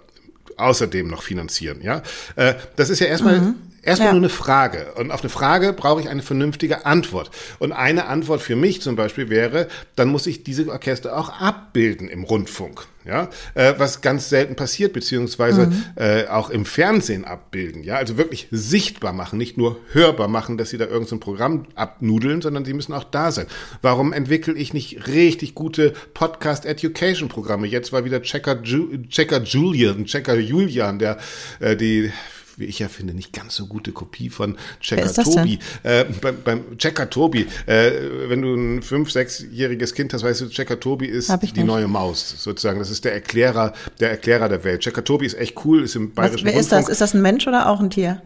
[0.56, 1.82] außerdem noch finanzieren.
[1.82, 2.02] Ja,
[2.36, 3.54] äh, das ist ja erstmal mhm.
[3.84, 4.12] Erstmal ja.
[4.12, 7.30] nur eine Frage und auf eine Frage brauche ich eine vernünftige Antwort.
[7.58, 12.08] Und eine Antwort für mich zum Beispiel wäre, dann muss ich diese Orchester auch abbilden
[12.08, 15.84] im Rundfunk ja, äh, was ganz selten passiert, beziehungsweise mhm.
[15.96, 20.70] äh, auch im Fernsehen abbilden, ja, also wirklich sichtbar machen, nicht nur hörbar machen, dass
[20.70, 23.46] sie da irgendein so Programm abnudeln, sondern sie müssen auch da sein.
[23.82, 27.66] Warum entwickle ich nicht richtig gute Podcast-Education-Programme?
[27.66, 31.18] Jetzt war wieder Checker, Ju Checker Julian, Checker Julian, der
[31.60, 32.10] äh, die
[32.58, 35.58] wie ich ja finde, nicht ganz so gute Kopie von Checker Tobi.
[35.82, 37.90] Äh, beim, beim Checker Tobi, äh,
[38.28, 41.64] wenn du ein fünf-, sechsjähriges Kind hast, weißt du, Checker Tobi ist die nicht.
[41.64, 42.78] neue Maus, sozusagen.
[42.78, 44.80] Das ist der Erklärer, der Erklärer der Welt.
[44.82, 46.80] Checker Tobi ist echt cool, ist im bayerischen Was, Wer Rundfunk.
[46.80, 46.92] ist das?
[46.92, 48.22] Ist das ein Mensch oder auch ein Tier?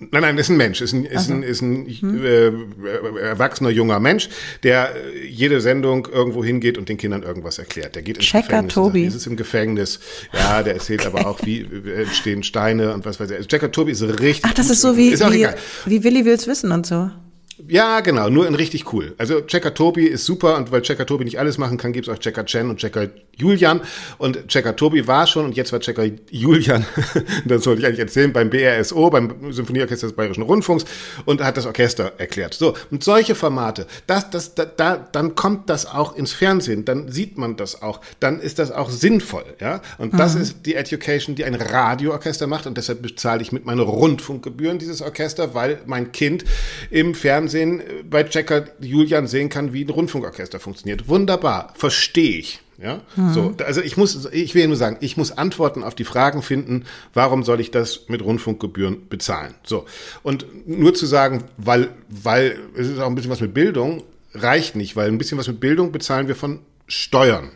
[0.00, 1.32] Nein, nein, ist ein Mensch, ist ein, ist so.
[1.32, 2.24] ein, ist ein hm.
[2.24, 4.28] äh, erwachsener junger Mensch,
[4.62, 7.96] der äh, jede Sendung irgendwo hingeht und den Kindern irgendwas erklärt.
[7.96, 8.74] Der geht ins Checker Gefängnis.
[8.74, 9.04] Tobi.
[9.06, 9.98] Ist im Gefängnis.
[10.32, 11.18] Ja, der erzählt okay.
[11.18, 13.48] aber auch, wie entstehen Steine und was weiß ich.
[13.48, 14.42] Checker Tobi ist richtig.
[14.44, 15.48] Ach, das ist so wie, ist wie,
[15.86, 17.10] wie Willi will's wissen und so.
[17.66, 19.14] Ja, genau, nur in richtig cool.
[19.18, 22.18] Also Checker Tobi ist super und weil Checker Tobi nicht alles machen kann, gibt's auch
[22.18, 23.80] Checker Chen und Checker Julian.
[24.18, 26.84] Und Checker Tobi war schon und jetzt war Checker Julian,
[27.44, 30.84] das sollte ich eigentlich erzählen, beim BRSO, beim Symphonieorchester des Bayerischen Rundfunks
[31.24, 32.54] und hat das Orchester erklärt.
[32.54, 37.10] So, und solche Formate, das, das, da, da, dann kommt das auch ins Fernsehen, dann
[37.10, 39.80] sieht man das auch, dann ist das auch sinnvoll, ja.
[39.98, 40.42] Und das mhm.
[40.42, 45.02] ist die Education, die ein Radioorchester macht und deshalb bezahle ich mit meinen Rundfunkgebühren dieses
[45.02, 46.44] Orchester, weil mein Kind
[46.90, 51.08] im Fernsehen Fernsehen äh, bei Checker Julian sehen kann, wie ein Rundfunkorchester funktioniert.
[51.08, 52.60] Wunderbar, verstehe ich.
[52.80, 53.32] Ja, mhm.
[53.32, 56.84] so, also ich muss, ich will nur sagen, ich muss Antworten auf die Fragen finden,
[57.12, 59.54] warum soll ich das mit Rundfunkgebühren bezahlen?
[59.64, 59.84] So.
[60.22, 64.76] Und nur zu sagen, weil, weil, es ist auch ein bisschen was mit Bildung, reicht
[64.76, 67.50] nicht, weil ein bisschen was mit Bildung bezahlen wir von Steuern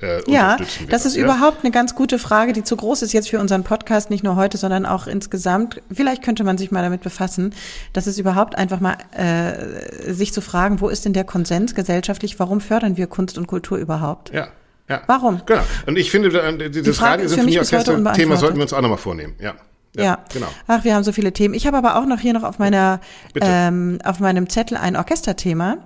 [0.00, 0.56] äh, ja,
[0.88, 1.24] das ist ja?
[1.24, 4.36] überhaupt eine ganz gute Frage, die zu groß ist jetzt für unseren Podcast, nicht nur
[4.36, 5.82] heute, sondern auch insgesamt.
[5.92, 7.54] Vielleicht könnte man sich mal damit befassen,
[7.92, 12.38] dass es überhaupt einfach mal äh, sich zu fragen, wo ist denn der Konsens gesellschaftlich,
[12.38, 14.32] warum fördern wir Kunst und Kultur überhaupt?
[14.32, 14.48] Ja.
[14.88, 15.02] Ja.
[15.06, 15.42] Warum?
[15.44, 15.62] Genau.
[15.86, 16.30] Und ich finde,
[16.70, 19.34] dieses Radio-Symphonieorchester-Thema sollten wir uns auch nochmal vornehmen.
[19.38, 19.54] Ja.
[19.96, 20.48] Ja, ja, genau.
[20.66, 21.54] Ach, wir haben so viele Themen.
[21.54, 23.00] Ich habe aber auch noch hier noch auf meiner,
[23.40, 25.78] ähm, auf meinem Zettel ein Orchesterthema.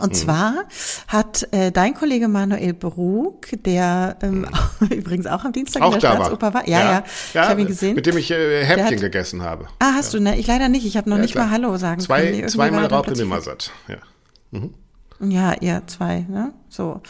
[0.00, 0.14] Und mhm.
[0.14, 0.54] zwar
[1.06, 4.46] hat äh, dein Kollege Manuel Brug, der ähm,
[4.80, 4.86] mhm.
[4.90, 7.04] übrigens auch am Dienstag auch in der Staatsoper war, ja, ja, ja,
[7.34, 9.68] ja ich habe ihn gesehen, mit dem ich äh, Häppchen hat, gegessen habe.
[9.78, 10.18] Ah, hast ja.
[10.18, 10.24] du?
[10.24, 10.84] Ne, ich leider nicht.
[10.84, 11.46] Ich habe noch ja, nicht klar.
[11.46, 12.40] mal Hallo sagen zwei, können.
[12.40, 13.70] Nee, zweimal Raupe Nimmersatt.
[13.86, 13.98] Ja.
[14.50, 14.74] Mhm.
[15.20, 16.52] Ja, ihr zwei, ne?
[16.68, 17.00] So.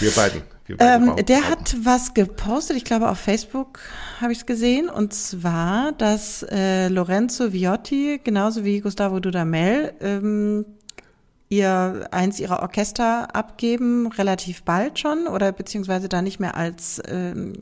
[0.00, 0.42] Wir beiden.
[0.66, 3.78] Wir beiden ähm, der hat was gepostet, ich glaube auf Facebook
[4.20, 10.64] habe ich es gesehen, und zwar, dass äh, Lorenzo Viotti, genauso wie Gustavo Dudamel, ähm,
[11.48, 17.52] ihr eins ihrer Orchester abgeben, relativ bald schon, oder beziehungsweise da nicht mehr als, ähm,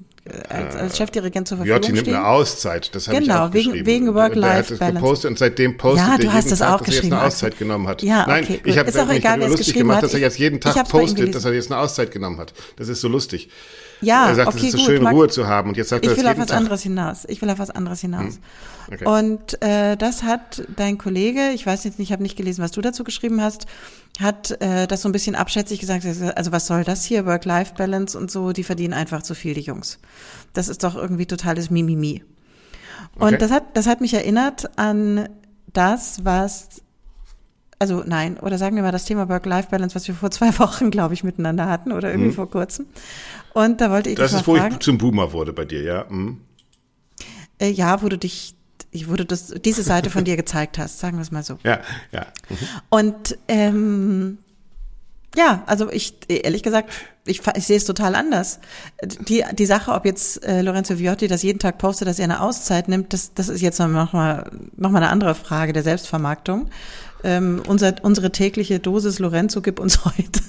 [0.49, 3.71] als, als Chefdirigent zur Verfügung Jotti nimmt eine Auszeit, das habe genau, ich auch wegen,
[3.71, 3.87] geschrieben.
[3.87, 4.95] wegen Work-Life-Balance.
[4.95, 7.59] gepostet und seitdem postet ja, du hast das Tag, auch dass er jetzt eine Auszeit
[7.59, 8.03] genommen hat.
[8.03, 10.05] Ja, Nein, okay, ich habe mich egal, lustig gemacht, hat.
[10.05, 12.55] dass er jetzt jeden Tag postet, dass er jetzt eine Auszeit genommen hat.
[12.77, 13.51] Das ist so lustig.
[14.05, 15.71] Ja, er sagt, okay, es ist so gut, schön, Ruhe zu haben.
[15.71, 16.59] Und jetzt sagt ich er will auf was Tag.
[16.59, 17.25] anderes hinaus.
[17.29, 18.35] Ich will auf was anderes hinaus.
[18.35, 18.95] Hm.
[18.95, 19.07] Okay.
[19.07, 22.71] Und äh, das hat dein Kollege, ich weiß jetzt nicht, ich habe nicht gelesen, was
[22.71, 23.67] du dazu geschrieben hast,
[24.21, 26.05] hat äh, das so ein bisschen abschätzig gesagt.
[26.05, 28.53] Also was soll das hier, Work-Life-Balance und so?
[28.53, 29.99] Die verdienen einfach zu viel, die Jungs.
[30.53, 32.23] Das ist doch irgendwie totales Mimimi.
[33.17, 33.39] Und okay.
[33.39, 35.29] das hat, das hat mich erinnert an
[35.73, 36.83] das, was
[37.85, 41.13] Also nein, oder sagen wir mal das Thema Work-Life-Balance, was wir vor zwei Wochen, glaube
[41.13, 42.35] ich, miteinander hatten oder irgendwie mhm.
[42.35, 42.87] vor kurzem.
[43.53, 44.73] Und da wollte ich das dich ist, mal fragen.
[44.73, 46.07] wo ich zum Boomer wurde bei dir, ja.
[46.09, 46.41] Mhm.
[47.59, 48.55] Äh, ja, wo du dich,
[48.91, 51.59] ich wurde das, diese Seite von dir gezeigt hast, sagen wir es mal so.
[51.63, 52.25] Ja, ja.
[52.49, 52.57] Mhm.
[52.89, 54.39] Und ähm,
[55.37, 56.91] ja, also ich, ehrlich gesagt,
[57.27, 58.61] ich, ich sehe es total anders.
[59.29, 62.41] Die, die Sache, ob jetzt äh, Lorenzo Viotti das jeden Tag postet, dass er eine
[62.41, 66.71] Auszeit nimmt, das, das ist jetzt nochmal noch mal eine andere Frage der Selbstvermarktung.
[67.25, 70.41] Ähm, unser, unsere tägliche Dosis Lorenzo gibt uns heute.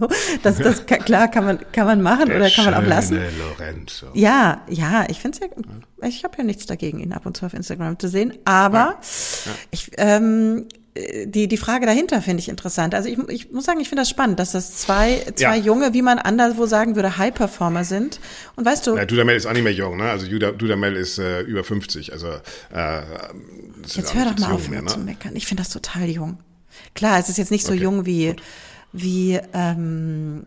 [0.42, 3.18] das, das klar kann man kann man machen der oder kann man auch lassen.
[3.38, 4.06] Lorenzo.
[4.14, 7.46] Ja, ja, ich finde es ja, ich habe ja nichts dagegen, ihn ab und zu
[7.46, 9.00] auf Instagram zu sehen, aber ja.
[9.44, 9.52] Ja.
[9.70, 10.66] ich ähm,
[10.96, 12.94] die, die Frage dahinter finde ich interessant.
[12.94, 15.64] Also ich, ich muss sagen, ich finde das spannend, dass das zwei, zwei ja.
[15.64, 18.18] junge, wie man anderswo sagen würde, High-Performer sind.
[18.56, 18.96] Und weißt du.
[18.96, 20.10] Ja, Dudamel ist auch nicht mehr jung, ne?
[20.10, 22.12] Also Dudamel ist äh, über 50.
[22.12, 23.02] Also äh,
[23.86, 24.88] Jetzt hör doch mal auf, mehr, ne?
[24.88, 25.36] zu meckern.
[25.36, 26.38] Ich finde das total jung.
[26.94, 27.82] Klar, es ist jetzt nicht so okay.
[27.82, 28.34] jung wie,
[28.92, 30.44] wie ähm,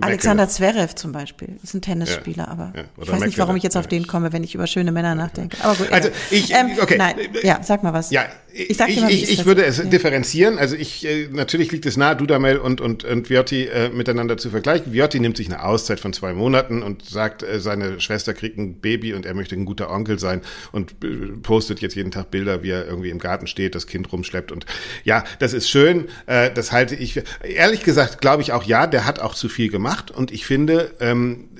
[0.00, 2.84] Alexander Zverev zum Beispiel ist ein Tennisspieler, ja, aber ja.
[3.02, 5.56] ich weiß nicht, warum ich jetzt auf den komme, wenn ich über schöne Männer nachdenke.
[5.60, 5.90] Aber gut.
[5.90, 6.96] Also ich, ähm, okay.
[6.96, 8.10] Nein, ja, sag mal was.
[8.10, 9.84] Ja, ich, ich, mal, ich, ich würde es ja.
[9.84, 10.58] differenzieren.
[10.58, 14.50] Also ich, äh, natürlich liegt es nahe, Dudamel und, und, und Viotti äh, miteinander zu
[14.50, 14.92] vergleichen.
[14.92, 18.80] Viotti nimmt sich eine Auszeit von zwei Monaten und sagt, äh, seine Schwester kriegt ein
[18.80, 22.62] Baby und er möchte ein guter Onkel sein und äh, postet jetzt jeden Tag Bilder,
[22.62, 24.66] wie er irgendwie im Garten steht, das Kind rumschleppt und
[25.04, 26.08] ja, das ist schön.
[26.26, 29.70] Äh, das halte ich, ehrlich gesagt, glaube ich auch, ja, der hat auch zu viel
[29.70, 30.10] gemacht.
[30.10, 31.50] Und ich finde, ähm,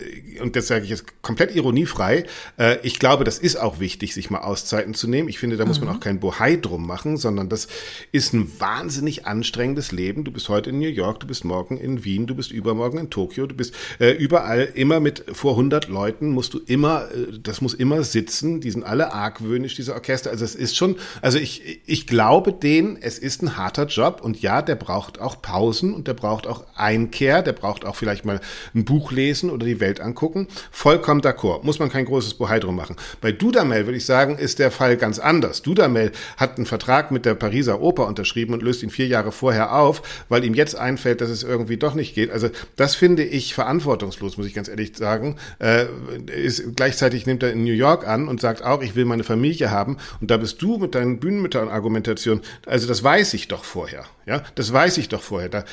[0.40, 2.24] und das sage ich jetzt komplett ironiefrei,
[2.58, 5.28] äh, ich glaube, das ist auch wichtig, sich mal Auszeiten zu nehmen.
[5.28, 5.86] Ich finde, da muss mhm.
[5.86, 7.68] man auch kein Bohai drum machen, sondern das
[8.10, 10.24] ist ein wahnsinnig anstrengendes Leben.
[10.24, 13.10] Du bist heute in New York, du bist morgen in Wien, du bist übermorgen in
[13.10, 17.60] Tokio, du bist äh, überall immer mit vor 100 Leuten, musst du immer, äh, das
[17.60, 18.60] muss immer sitzen.
[18.60, 20.30] Die sind alle argwöhnisch, diese Orchester.
[20.30, 24.40] Also es ist schon, also ich, ich glaube denen, es ist ein harter Job und
[24.40, 28.40] ja, der braucht auch Pausen und der braucht auch Einkehr, der braucht auch vielleicht mal
[28.74, 30.48] ein Buch lesen oder die Welt angucken.
[30.70, 31.64] Vollkommen d'accord.
[31.64, 32.96] Muss man kein großes Bohai drum machen.
[33.20, 35.62] Bei Dudamel würde ich sagen, ist der Fall ganz anders.
[35.62, 39.74] Dudamel hat einen Vertrag mit der Pariser Oper unterschrieben und löst ihn vier Jahre vorher
[39.74, 42.30] auf, weil ihm jetzt einfällt, dass es irgendwie doch nicht geht.
[42.30, 45.36] Also das finde ich verantwortungslos, muss ich ganz ehrlich sagen.
[45.58, 45.86] Äh,
[46.34, 49.70] ist, gleichzeitig nimmt er in New York an und sagt auch, ich will meine Familie
[49.70, 49.96] haben.
[50.20, 52.40] Und da bist du mit deinen Bühnenmüttern-Argumentation.
[52.66, 54.04] Also das weiß ich doch vorher.
[54.26, 55.48] Ja, das weiß ich doch vorher.
[55.48, 55.64] Da,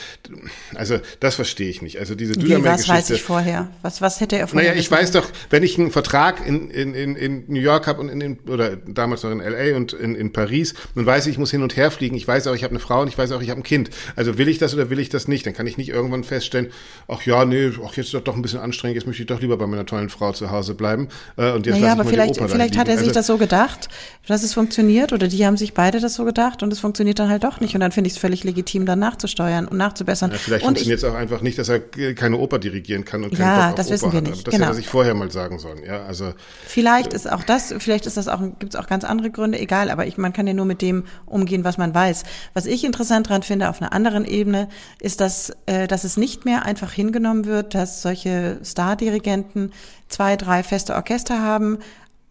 [0.75, 1.99] also das verstehe ich nicht.
[1.99, 3.69] Also diese Wie, was weiß ich vorher?
[3.81, 4.69] Was, was hätte er vorher?
[4.69, 8.01] Naja, ich weiß doch, wenn ich einen Vertrag in, in, in, in New York habe
[8.01, 11.33] und in, in oder damals noch in LA und in, in Paris, dann weiß ich,
[11.33, 12.15] ich muss hin und her fliegen.
[12.15, 13.91] Ich weiß auch, ich habe eine Frau und ich weiß auch, ich habe ein Kind.
[14.15, 15.45] Also will ich das oder will ich das nicht?
[15.45, 16.71] Dann kann ich nicht irgendwann feststellen,
[17.07, 19.41] ach ja, nee, ach jetzt ist doch, doch ein bisschen anstrengend, jetzt möchte ich doch
[19.41, 21.09] lieber bei meiner tollen Frau zu Hause bleiben.
[21.37, 23.89] Äh, und jetzt naja, aber vielleicht, vielleicht hat er sich also, das so gedacht,
[24.27, 27.29] dass es funktioniert oder die haben sich beide das so gedacht und es funktioniert dann
[27.29, 27.75] halt doch nicht.
[27.75, 30.31] Und dann finde ich es völlig legitim, danach nachzusteuern und nachzubessern.
[30.31, 33.41] Ja, vielleicht funktioniert es auch einfach nicht, dass er keine Oper dirigieren kann und keinen
[33.41, 34.39] ja, Bock auf das Oper wissen wir nicht.
[34.39, 34.47] Hat.
[34.47, 34.65] Das genau.
[34.65, 35.83] hätte er sich vorher mal sagen sollen.
[35.83, 36.33] Ja, also
[36.65, 39.59] vielleicht ist auch das, vielleicht ist das auch, gibt es auch ganz andere Gründe.
[39.59, 42.23] Egal, aber ich, man kann ja nur mit dem umgehen, was man weiß.
[42.53, 44.69] Was ich interessant dran finde auf einer anderen Ebene,
[45.01, 49.71] ist, dass, äh, dass es nicht mehr einfach hingenommen wird, dass solche Stardirigenten
[50.07, 51.79] zwei, drei feste Orchester haben,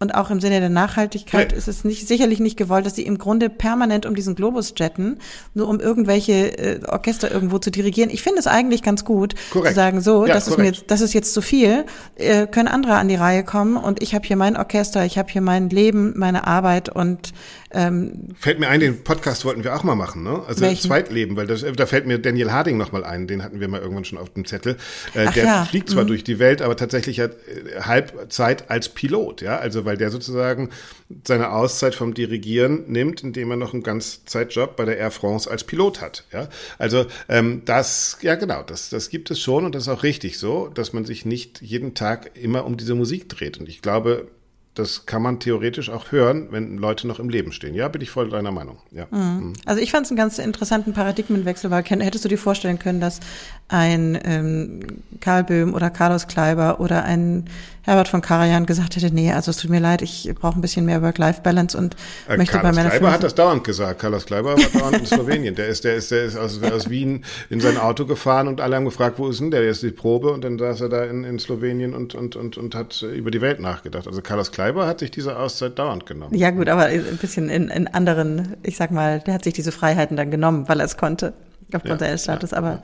[0.00, 1.58] und auch im Sinne der Nachhaltigkeit nee.
[1.58, 5.18] ist es nicht, sicherlich nicht gewollt, dass sie im Grunde permanent um diesen Globus jetten,
[5.54, 8.10] nur um irgendwelche äh, Orchester irgendwo zu dirigieren.
[8.10, 9.70] Ich finde es eigentlich ganz gut, korrekt.
[9.70, 11.84] zu sagen, so, ja, das ist mir, das ist jetzt zu viel,
[12.16, 15.30] äh, können andere an die Reihe kommen und ich habe hier mein Orchester, ich habe
[15.30, 17.32] hier mein Leben, meine Arbeit und
[17.70, 20.42] ähm, fällt mir ein, den Podcast wollten wir auch mal machen, ne?
[20.46, 20.88] Also welchen?
[20.88, 23.80] Zweitleben, weil das, da fällt mir Daniel Harding noch mal ein, den hatten wir mal
[23.80, 24.76] irgendwann schon auf dem Zettel.
[25.14, 25.64] Äh, Ach der ja.
[25.64, 26.08] fliegt zwar mhm.
[26.08, 30.70] durch die Welt, aber tatsächlich hat äh, Halbzeit als Pilot, ja, also weil der sozusagen
[31.24, 35.64] seine Auszeit vom Dirigieren nimmt, indem er noch einen Ganzzeitjob bei der Air France als
[35.64, 36.48] Pilot hat, ja.
[36.78, 40.38] Also ähm, das, ja genau, das, das gibt es schon und das ist auch richtig
[40.38, 43.58] so, dass man sich nicht jeden Tag immer um diese Musik dreht.
[43.58, 44.28] Und ich glaube,
[44.78, 47.74] das kann man theoretisch auch hören, wenn Leute noch im Leben stehen.
[47.74, 48.78] Ja, bin ich voll deiner Meinung.
[48.92, 49.06] Ja.
[49.10, 49.18] Mhm.
[49.18, 49.52] mhm.
[49.64, 53.20] Also ich fand es einen ganz interessanten Paradigmenwechsel, weil hättest du dir vorstellen können, dass
[53.68, 54.80] ein ähm,
[55.20, 57.44] Karl Böhm oder Carlos Kleiber oder ein
[57.82, 60.84] Herbert von Karajan gesagt hätte, nee, also es tut mir leid, ich brauche ein bisschen
[60.84, 61.96] mehr Work-Life-Balance und
[62.28, 64.00] äh, möchte Carlos bei meiner Kleiber hat das dauernd gesagt.
[64.00, 65.54] Carlos Kleiber war dauernd in Slowenien.
[65.54, 68.76] Der ist, der ist, der ist aus, aus Wien in sein Auto gefahren und alle
[68.76, 69.62] haben gefragt, wo ist denn der?
[69.62, 72.58] Der ist die Probe und dann saß er da in, in Slowenien und, und, und,
[72.58, 74.06] und hat über die Welt nachgedacht.
[74.06, 76.34] Also Carlos Kleiber hat sich diese Auszeit dauernd genommen.
[76.34, 79.72] Ja gut, aber ein bisschen in, in anderen, ich sag mal, der hat sich diese
[79.72, 81.32] Freiheiten dann genommen, weil er es konnte,
[81.72, 82.50] aufgrund ja, seines Status.
[82.50, 82.82] Ja, aber ja.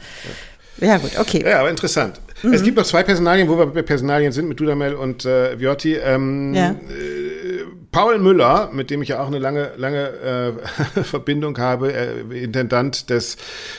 [0.78, 1.42] Ja, gut, okay.
[1.44, 2.20] Ja, aber interessant.
[2.42, 2.52] Mhm.
[2.52, 5.94] Es gibt noch zwei Personalien, wo wir bei Personalien sind, mit Dudamel und äh, Viotti.
[5.94, 6.70] Ähm, ja.
[6.70, 10.56] äh, Paul Müller, mit dem ich ja auch eine lange, lange
[10.96, 13.37] äh, Verbindung habe, äh, Intendant des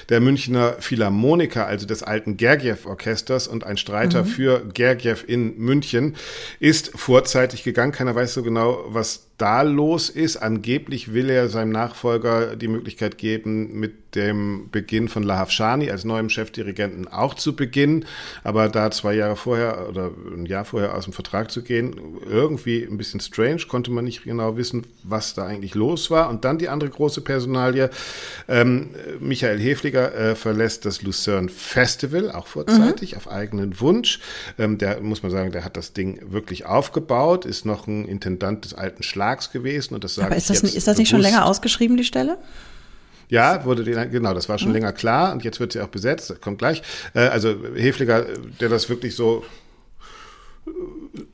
[0.08, 4.28] der Münchner Philharmoniker, also des alten Gergiev-Orchesters und ein Streiter mhm.
[4.28, 6.16] für Gergiev in München,
[6.62, 7.92] ist vorzeitig gegangen.
[7.92, 10.38] Keiner weiß so genau, was da los ist.
[10.38, 16.06] Angeblich will er seinem Nachfolger die Möglichkeit geben, mit dem Beginn von Lahav Shani als
[16.06, 18.06] neuem Chefdirigenten auch zu beginnen.
[18.46, 21.96] Aber da zwei Jahre vorher oder ein Jahr vorher aus dem Vertrag zu gehen,
[22.26, 26.30] irgendwie ein bisschen strange, konnte man nicht genau wissen, was da eigentlich los war.
[26.30, 27.90] Und dann die andere große Personalie.
[28.48, 33.18] Ähm, Michael Hefliger äh, verlässt das Lucerne Festival, auch vorzeitig, mhm.
[33.18, 34.22] auf eigenen Wunsch.
[34.58, 38.64] Ähm, der, muss man sagen, der hat das Ding wirklich aufgebaut, ist noch ein Intendant
[38.64, 41.10] des alten Schlags Verlags gewesen und das sage Aber ist das, nicht, ist das nicht
[41.10, 42.38] schon länger ausgeschrieben, die Stelle?
[43.28, 44.76] Ja, wurde die, genau, das war schon mhm.
[44.76, 46.84] länger klar und jetzt wird sie auch besetzt, das kommt gleich.
[47.14, 48.26] Äh, also Hefliger,
[48.60, 49.44] der das wirklich so
[50.68, 50.70] äh,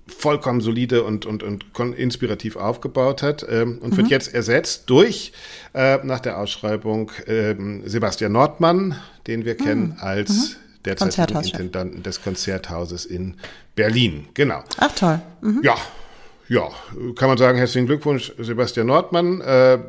[0.08, 1.66] vollkommen solide und, und, und
[1.98, 3.98] inspirativ aufgebaut hat ähm, und mhm.
[3.98, 5.34] wird jetzt ersetzt durch,
[5.74, 8.96] äh, nach der Ausschreibung, äh, Sebastian Nordmann,
[9.28, 9.66] den wir mhm.
[9.66, 10.84] kennen als mhm.
[10.86, 13.36] derzeitigen Intendanten des Konzerthauses in
[13.76, 14.30] Berlin.
[14.34, 14.64] Genau.
[14.78, 15.22] Ach toll.
[15.42, 15.60] Mhm.
[15.62, 15.76] Ja,
[16.52, 16.70] ja,
[17.16, 19.40] kann man sagen, herzlichen Glückwunsch, Sebastian Nordmann.
[19.40, 19.80] Äh,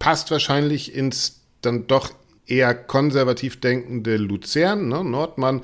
[0.00, 2.10] passt wahrscheinlich ins dann doch
[2.44, 5.04] eher konservativ denkende Luzern, ne?
[5.04, 5.62] Nordmann,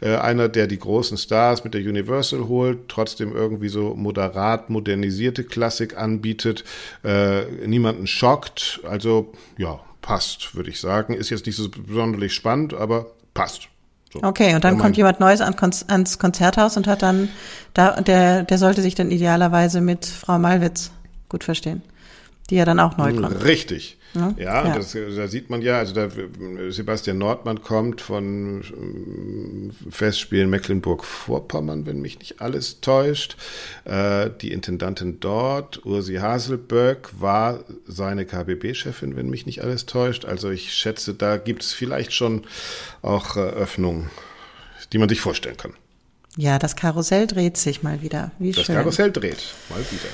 [0.00, 5.44] äh, einer, der die großen Stars mit der Universal holt, trotzdem irgendwie so moderat modernisierte
[5.44, 6.64] Klassik anbietet,
[7.04, 11.12] äh, niemanden schockt, also ja, passt, würde ich sagen.
[11.12, 13.68] Ist jetzt nicht so besonders spannend, aber passt.
[14.12, 17.28] So, okay, und dann kommt jemand Neues ans Konzerthaus und hat dann,
[17.74, 20.90] da, der, der sollte sich dann idealerweise mit Frau Malwitz
[21.28, 21.82] gut verstehen,
[22.50, 23.44] die ja dann auch neu kommt.
[23.44, 23.99] Richtig.
[24.14, 24.74] Ja, ja, ja.
[24.74, 26.08] Das, da sieht man ja, also da,
[26.70, 33.36] Sebastian Nordmann kommt von ähm, Festspielen Mecklenburg-Vorpommern, wenn mich nicht alles täuscht.
[33.84, 40.24] Äh, die Intendantin dort, Ursi Haselböck, war seine KBB-Chefin, wenn mich nicht alles täuscht.
[40.24, 42.42] Also ich schätze, da gibt es vielleicht schon
[43.02, 44.10] auch äh, Öffnungen,
[44.92, 45.74] die man sich vorstellen kann.
[46.36, 48.32] Ja, das Karussell dreht sich mal wieder.
[48.38, 48.74] Wie das schön.
[48.74, 50.08] Karussell dreht mal wieder.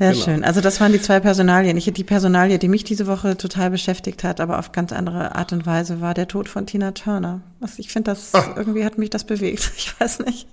[0.00, 0.24] Sehr genau.
[0.24, 0.44] schön.
[0.44, 1.76] Also das waren die zwei Personalien.
[1.76, 5.52] Ich die Personalie, die mich diese Woche total beschäftigt hat, aber auf ganz andere Art
[5.52, 7.42] und Weise, war der Tod von Tina Turner.
[7.76, 8.56] Ich finde, das Ach.
[8.56, 9.70] irgendwie hat mich das bewegt.
[9.76, 10.46] Ich weiß nicht.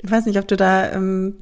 [0.00, 0.92] Ich weiß nicht, ob du da.
[0.92, 1.34] Ähm,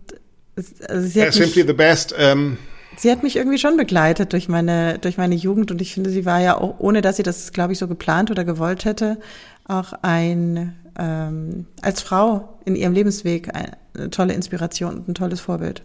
[0.89, 2.15] also sie hat simply mich, the best.
[2.17, 2.57] Ähm.
[2.97, 6.25] Sie hat mich irgendwie schon begleitet durch meine durch meine Jugend und ich finde, sie
[6.25, 9.19] war ja auch, ohne dass sie das, glaube ich, so geplant oder gewollt hätte,
[9.67, 15.83] auch ein ähm, als Frau in ihrem Lebensweg eine tolle Inspiration und ein tolles Vorbild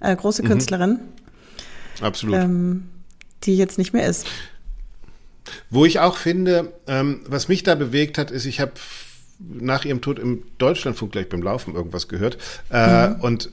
[0.00, 0.48] äh, große mhm.
[0.48, 0.98] Künstlerin.
[2.00, 2.36] Absolut.
[2.36, 2.88] Ähm,
[3.44, 4.26] die jetzt nicht mehr ist.
[5.70, 8.72] Wo ich auch finde, ähm, was mich da bewegt hat, ist, ich habe
[9.38, 12.38] nach ihrem Tod im Deutschlandfunk gleich beim Laufen irgendwas gehört.
[12.70, 13.20] Äh, mhm.
[13.20, 13.50] Und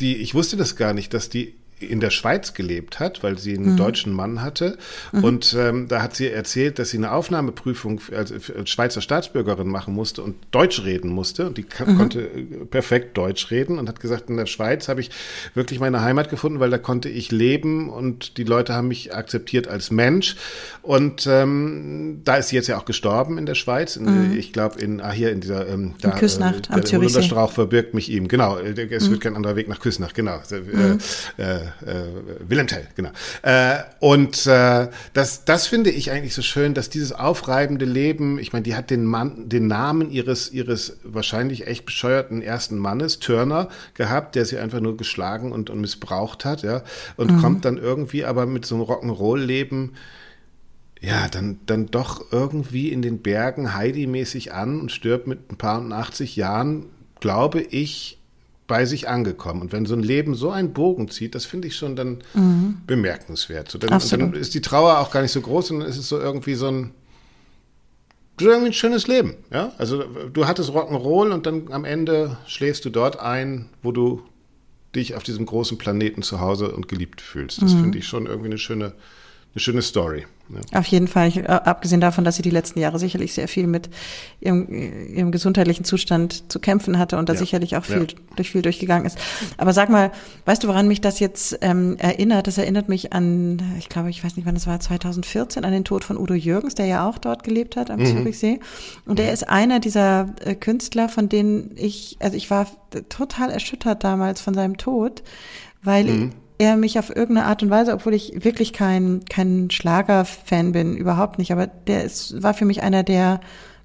[0.00, 3.54] die, ich wusste das gar nicht, dass die in der Schweiz gelebt hat, weil sie
[3.54, 3.76] einen mhm.
[3.76, 4.78] deutschen Mann hatte.
[5.12, 5.24] Mhm.
[5.24, 8.32] Und ähm, da hat sie erzählt, dass sie eine Aufnahmeprüfung als,
[8.64, 11.46] Schweizer Staatsbürgerin machen musste und Deutsch reden musste.
[11.46, 11.98] Und die mhm.
[11.98, 15.10] konnte äh, perfekt Deutsch reden und hat gesagt, in der Schweiz habe ich
[15.54, 19.68] wirklich meine Heimat gefunden, weil da konnte ich leben und die Leute haben mich akzeptiert
[19.68, 20.36] als Mensch.
[20.80, 23.96] Und ähm, da ist sie jetzt ja auch gestorben in der Schweiz.
[23.96, 24.38] In, mhm.
[24.38, 27.52] Ich glaube, in, ah, hier in dieser ähm, da, in Küsnacht äh, am Der Strauch
[27.52, 28.28] verbirgt mich ihm.
[28.28, 29.10] Genau, es mhm.
[29.10, 30.40] wird kein anderer Weg nach Küsnacht, genau.
[30.50, 33.10] Äh, äh, äh, Willem Tell, genau.
[33.42, 38.52] Äh, und äh, das, das finde ich eigentlich so schön, dass dieses aufreibende Leben, ich
[38.52, 43.68] meine, die hat den Mann, den Namen ihres, ihres wahrscheinlich echt bescheuerten ersten Mannes, Turner,
[43.94, 46.82] gehabt, der sie einfach nur geschlagen und, und missbraucht hat, ja,
[47.16, 47.40] und mhm.
[47.40, 49.92] kommt dann irgendwie aber mit so einem Rock'n'Roll-Leben
[51.00, 55.80] ja, dann, dann doch irgendwie in den Bergen Heidi-mäßig an und stirbt mit ein paar
[55.80, 56.86] und 80 Jahren,
[57.20, 58.18] glaube ich,
[58.66, 59.60] bei sich angekommen.
[59.60, 62.78] Und wenn so ein Leben so einen Bogen zieht, das finde ich schon dann mhm.
[62.86, 63.70] bemerkenswert.
[63.70, 66.18] So, dann, dann, ist die Trauer auch gar nicht so groß, sondern ist es so
[66.18, 66.90] irgendwie so ein,
[68.40, 69.34] irgendwie ein schönes Leben.
[69.52, 69.72] Ja?
[69.78, 74.22] Also du hattest Rock'n'Roll und dann am Ende schläfst du dort ein, wo du
[74.94, 77.62] dich auf diesem großen Planeten zu Hause und geliebt fühlst.
[77.62, 77.82] Das mhm.
[77.82, 78.92] finde ich schon irgendwie eine schöne,
[79.56, 80.26] eine schöne Story.
[80.50, 80.78] Ja.
[80.78, 83.66] Auf jeden Fall, ich, äh, abgesehen davon, dass sie die letzten Jahre sicherlich sehr viel
[83.66, 83.88] mit
[84.38, 87.38] ihrem, ihrem gesundheitlichen Zustand zu kämpfen hatte und da ja.
[87.38, 88.18] sicherlich auch viel ja.
[88.36, 89.16] durch viel durchgegangen ist.
[89.56, 90.12] Aber sag mal,
[90.44, 92.46] weißt du, woran mich das jetzt ähm, erinnert?
[92.46, 95.84] Das erinnert mich an, ich glaube, ich weiß nicht, wann das war, 2014, an den
[95.84, 98.06] Tod von Udo Jürgens, der ja auch dort gelebt hat am mhm.
[98.06, 98.60] Zürichsee.
[99.06, 102.66] Und er ist einer dieser äh, Künstler, von denen ich, also ich war
[103.08, 105.22] total erschüttert damals von seinem Tod,
[105.82, 110.72] weil mhm er mich auf irgendeine Art und Weise, obwohl ich wirklich kein, kein Schlagerfan
[110.72, 113.40] bin, überhaupt nicht, aber der ist, war für mich einer der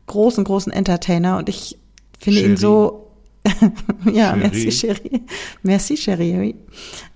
[0.08, 1.78] großen, großen Entertainer und ich
[2.20, 2.52] finde Cherie.
[2.52, 3.08] ihn so
[4.14, 5.22] ja, merci chérie.
[5.64, 6.54] Merci chérie.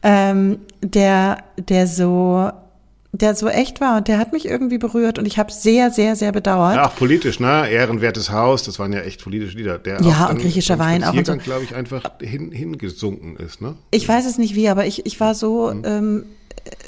[0.01, 2.49] Ähm, der, der so
[3.17, 6.15] der so echt war und der hat mich irgendwie berührt und ich habe sehr, sehr,
[6.15, 6.75] sehr bedauert.
[6.75, 7.69] Ja, auch politisch, ne?
[7.69, 9.77] Ehrenwertes Haus, das waren ja echt politische Lieder.
[9.79, 11.13] Der ja, und griechischer Wein auch.
[11.13, 11.35] Und so.
[11.37, 13.75] glaube ich, einfach hin, hingesunken ist, ne?
[13.91, 15.83] Ich weiß es nicht wie, aber ich, ich war so, mhm.
[15.85, 16.25] ähm,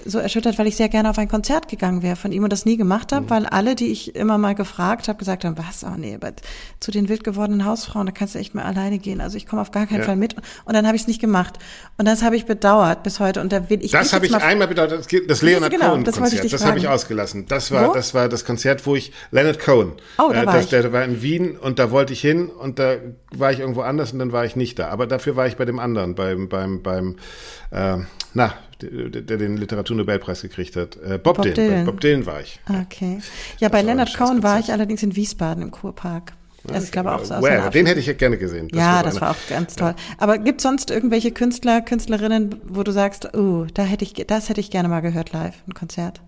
[0.05, 2.65] so erschüttert, weil ich sehr gerne auf ein Konzert gegangen wäre von ihm und das
[2.65, 3.29] nie gemacht habe, mhm.
[3.29, 6.31] weil alle, die ich immer mal gefragt habe, gesagt haben, was, oh nee, aber
[6.79, 9.21] zu den wild gewordenen Hausfrauen, da kannst du echt mal alleine gehen.
[9.21, 10.05] Also ich komme auf gar keinen ja.
[10.05, 10.35] Fall mit.
[10.65, 11.55] Und dann habe ich es nicht gemacht.
[11.97, 13.41] Und das habe ich bedauert bis heute.
[13.41, 13.91] Und da will ich.
[13.91, 16.43] Das habe ich einmal bedauert, das, das Leonard genau, Cohen Konzert.
[16.43, 17.45] Das, das habe ich ausgelassen.
[17.47, 17.93] Das war, wo?
[17.93, 19.93] das war das Konzert, wo ich Leonard Cohen.
[20.17, 20.69] Oh, da äh, war das, ich.
[20.69, 22.95] Der, der war in Wien und da wollte ich hin und da
[23.31, 24.89] war ich irgendwo anders und dann war ich nicht da.
[24.89, 27.17] Aber dafür war ich bei dem anderen, beim, beim, beim,
[27.71, 27.97] äh,
[28.37, 30.95] na, der, der den Literaturnobelpreis gekriegt hat.
[30.97, 31.55] Äh, Bob, Bob Dylan.
[31.55, 31.85] Dylan.
[31.85, 32.59] Bob Dylan war ich.
[32.69, 33.19] Okay.
[33.57, 36.33] Ja, bei Leonard Cohen war ich allerdings in Wiesbaden im Kurpark.
[36.63, 38.67] Das ist, glaube ich, auch so aus well, Den hätte ich gerne gesehen.
[38.67, 39.95] Das ja, war das war auch ganz toll.
[39.97, 40.15] Ja.
[40.17, 44.59] Aber gibt sonst irgendwelche Künstler, Künstlerinnen, wo du sagst, oh, da hätte ich, das hätte
[44.59, 46.21] ich gerne mal gehört live, ein Konzert?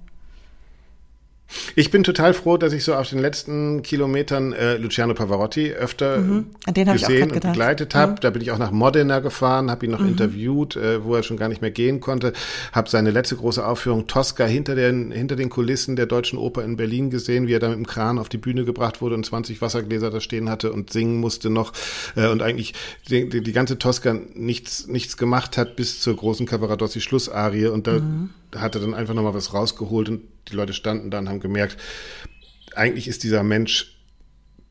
[1.76, 6.20] Ich bin total froh, dass ich so auf den letzten Kilometern äh, Luciano Pavarotti öfter
[6.20, 6.48] mhm.
[6.74, 8.14] gesehen und begleitet habe.
[8.14, 8.18] Mhm.
[8.22, 10.10] Da bin ich auch nach Modena gefahren, habe ihn noch mhm.
[10.10, 12.34] interviewt, äh, wo er schon gar nicht mehr gehen konnte.
[12.72, 16.78] Habe seine letzte große Aufführung Tosca hinter den, hinter den Kulissen der Deutschen Oper in
[16.78, 19.62] Berlin gesehen, wie er da mit dem Kran auf die Bühne gebracht wurde und 20
[19.62, 21.74] Wassergläser da stehen hatte und singen musste noch
[22.16, 22.74] äh, und eigentlich
[23.10, 27.94] die, die, ganze Tosca nichts, nichts gemacht hat bis zur großen Cavaradossi Schlussarie und da
[27.94, 28.30] mhm.
[28.56, 31.78] Hat er dann einfach nochmal was rausgeholt und die Leute standen dann, haben gemerkt,
[32.76, 33.98] eigentlich ist dieser Mensch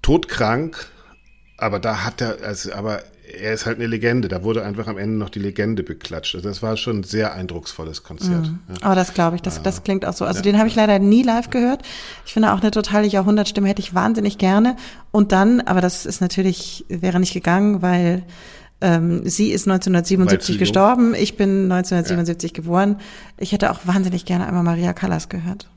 [0.03, 0.91] todkrank,
[1.57, 4.29] aber da hat er, also, aber er ist halt eine Legende.
[4.29, 6.35] Da wurde einfach am Ende noch die Legende beklatscht.
[6.35, 8.47] Also das war schon ein sehr eindrucksvolles Konzert.
[8.47, 8.59] Mhm.
[8.68, 8.74] Ja.
[8.83, 10.24] Aber das glaube ich, das, das klingt auch so.
[10.24, 10.43] Also ja.
[10.45, 11.83] den habe ich leider nie live gehört.
[12.24, 14.76] Ich finde auch eine totale Jahrhundertstimme hätte ich wahnsinnig gerne.
[15.11, 18.22] Und dann, aber das ist natürlich, wäre nicht gegangen, weil
[18.81, 22.55] ähm, sie ist 1977 gestorben, ich bin 1977 ja.
[22.55, 23.01] geboren.
[23.37, 25.68] Ich hätte auch wahnsinnig gerne einmal Maria Callas gehört.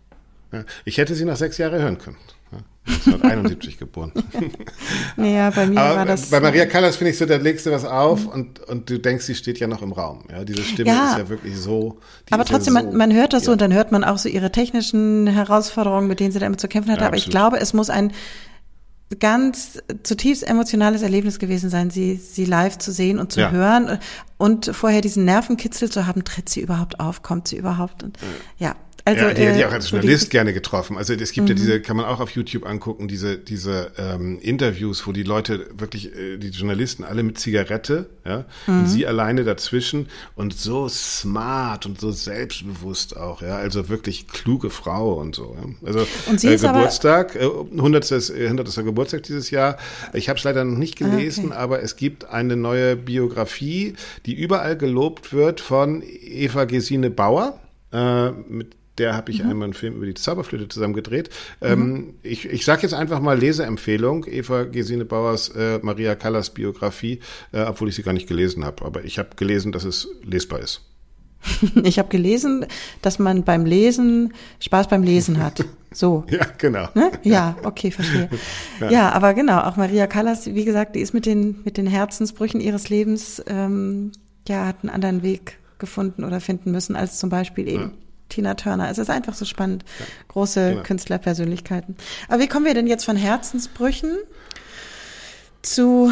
[0.52, 2.18] Ja, ich hätte sie noch sechs Jahre hören können.
[2.88, 4.12] 1971 geboren.
[5.18, 6.30] Naja, bei mir Aber war das.
[6.30, 9.26] Bei Maria Callas finde ich so, da legst du was auf und, und du denkst,
[9.26, 10.24] sie steht ja noch im Raum.
[10.32, 12.00] Ja, diese Stimme ja, ist ja wirklich so.
[12.32, 14.30] Aber trotzdem, ja so, man, man hört das so und dann hört man auch so
[14.30, 17.00] ihre technischen Herausforderungen, mit denen sie da immer zu kämpfen hat.
[17.00, 17.26] Aber absolut.
[17.26, 18.14] ich glaube, es muss ein
[19.20, 23.52] ganz zutiefst emotionales Erlebnis gewesen sein, sie, sie live zu sehen und zu ja.
[23.52, 24.00] hören
[24.38, 28.18] und vorher diesen Nervenkitzel zu haben, tritt sie überhaupt auf, kommt sie überhaupt und
[28.58, 28.76] ja,
[29.12, 30.98] also, ja, die hätte ich auch als äh, Journalist gerne getroffen.
[30.98, 31.56] Also es gibt mhm.
[31.56, 35.68] ja diese, kann man auch auf YouTube angucken, diese, diese ähm, Interviews, wo die Leute
[35.78, 38.80] wirklich, äh, die Journalisten alle mit Zigarette, ja, mhm.
[38.80, 44.70] und sie alleine dazwischen und so smart und so selbstbewusst auch, ja, also wirklich kluge
[44.70, 45.56] Frau und so.
[45.60, 45.88] Ja.
[45.88, 48.12] Also und sie äh, ist Geburtstag, äh, 100.
[48.12, 48.78] 100.
[48.78, 49.78] Äh, Geburtstag dieses Jahr.
[50.14, 51.56] Ich habe es leider noch nicht gelesen, okay.
[51.56, 53.96] aber es gibt eine neue Biografie,
[54.26, 57.60] die überall gelobt wird von Eva Gesine Bauer.
[57.92, 59.50] Äh, mit der habe ich mhm.
[59.50, 61.30] einmal einen Film über die Zauberflöte zusammen gedreht.
[61.62, 62.14] Ähm, mhm.
[62.24, 67.20] ich ich sage jetzt einfach mal Leseempfehlung, Eva Gesine Bauers äh, Maria Callas Biografie,
[67.52, 68.86] äh, obwohl ich sie gar nicht gelesen habe.
[68.86, 70.82] Aber ich habe gelesen, dass es lesbar ist.
[71.84, 72.66] Ich habe gelesen,
[73.02, 75.66] dass man beim Lesen Spaß beim Lesen hat.
[75.92, 76.24] So.
[76.30, 76.88] ja, genau.
[76.94, 77.12] Ne?
[77.24, 78.30] Ja, okay, verstehe.
[78.80, 78.92] Ja.
[78.92, 79.12] ja.
[79.12, 82.90] aber genau, auch Maria Callas, wie gesagt, die ist mit den, mit den Herzensbrüchen ihres
[82.90, 84.12] Lebens, ähm,
[84.48, 87.92] ja, hat einen anderen Weg gefunden oder finden müssen, als zum Beispiel eben ja.
[88.32, 88.90] Tina Turner.
[88.90, 89.84] Es ist einfach so spannend.
[90.00, 90.06] Ja.
[90.30, 90.84] Große genau.
[90.84, 91.96] Künstlerpersönlichkeiten.
[92.28, 94.18] Aber wie kommen wir denn jetzt von Herzensbrüchen
[95.62, 96.12] zu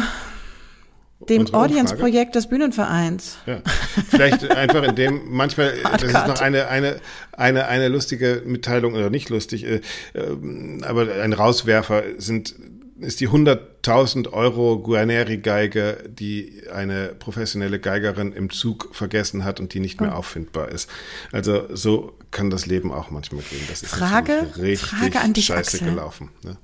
[1.28, 3.38] dem Audience-Projekt des Bühnenvereins.
[3.46, 3.60] Ja.
[4.08, 6.96] Vielleicht einfach in dem, manchmal, das ist noch eine, eine,
[7.32, 9.80] eine, eine lustige Mitteilung, oder nicht lustig, äh,
[10.14, 12.54] äh, aber ein Rauswerfer sind
[13.00, 19.80] ist die 100.000 Euro Guarneri-Geige, die eine professionelle Geigerin im Zug vergessen hat und die
[19.80, 20.16] nicht mehr oh.
[20.18, 20.88] auffindbar ist.
[21.32, 23.62] Also so kann das Leben auch manchmal gehen.
[23.68, 25.88] Das ist Frage, richtig Frage an dich, scheiße Axel.
[25.88, 26.30] gelaufen.
[26.44, 26.56] Ne?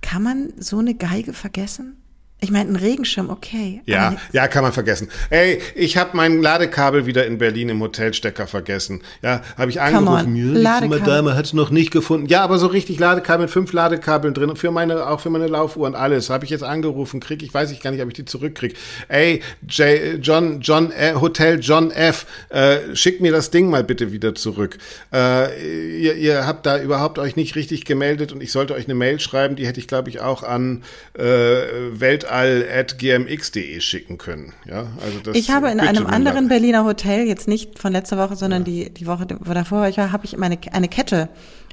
[0.00, 1.96] Kann man so eine Geige vergessen?
[2.44, 3.80] Ich meine, ein Regenschirm, okay.
[3.86, 5.08] Ja, ja, kann man vergessen.
[5.30, 9.00] Ey, ich habe mein Ladekabel wieder in Berlin im Hotelstecker vergessen.
[9.22, 10.60] Ja, habe ich angerufen.
[10.60, 12.26] Ja, die Dame hat es noch nicht gefunden.
[12.26, 15.86] Ja, aber so richtig Ladekabel mit fünf Ladekabeln drin für meine, auch für meine Laufuhr
[15.86, 16.28] und alles.
[16.28, 18.76] Habe ich jetzt angerufen, krieg ich, weiß ich gar nicht, ob ich die zurückkrieg.
[19.08, 24.12] Ey, J, John, John, äh, Hotel John F, äh, schick mir das Ding mal bitte
[24.12, 24.76] wieder zurück.
[25.14, 28.94] Äh, ihr, ihr habt da überhaupt euch nicht richtig gemeldet und ich sollte euch eine
[28.94, 30.82] Mail schreiben, die hätte ich, glaube ich, auch an
[31.14, 34.52] äh, Weltall all.gmx.de schicken können.
[34.66, 38.34] Ja, also das ich habe in einem anderen Berliner Hotel, jetzt nicht von letzter Woche,
[38.34, 38.84] sondern ja.
[38.86, 41.28] die, die Woche wo davor ich war, habe ich meine, eine Kette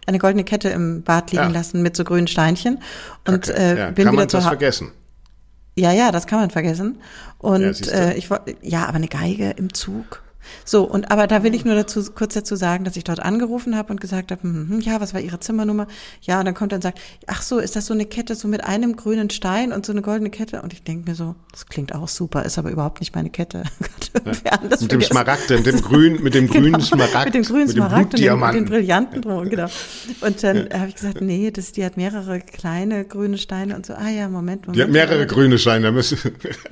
[0.08, 1.50] eine goldene Kette im Bad liegen ja.
[1.50, 2.80] lassen mit so grünen Steinchen
[3.28, 3.52] und okay.
[3.52, 3.92] äh, ja.
[3.92, 4.48] bin Kann wieder zu Hause.
[4.48, 4.92] vergessen?
[5.76, 6.98] Ja, ja, das kann man vergessen.
[7.38, 8.30] Und äh, ich
[8.62, 10.24] ja, aber eine Geige im Zug.
[10.66, 13.76] So, und aber da will ich nur dazu kurz dazu sagen, dass ich dort angerufen
[13.76, 15.88] habe und gesagt habe, hm, hm, ja, was war Ihre Zimmernummer?
[16.22, 18.48] Ja, und dann kommt er und sagt, ach so, ist das so eine Kette so
[18.48, 20.62] mit einem grünen Stein und so eine goldene Kette?
[20.62, 23.64] Und ich denke mir so, das klingt auch super, ist aber überhaupt nicht meine Kette.
[24.46, 27.68] ja, mit dem Smaragd, mit dem grünen, mit dem genau, grünen Smaragd, mit dem grünen
[27.68, 29.68] Smaragd und dem, den Brillanten drum, genau.
[30.22, 30.80] Und dann ja.
[30.80, 33.94] habe ich gesagt, nee, das, die hat mehrere kleine grüne Steine und so.
[33.94, 34.78] Ah ja, Moment, Moment.
[34.78, 36.18] Die hat mehrere grüne Steine, da müssen.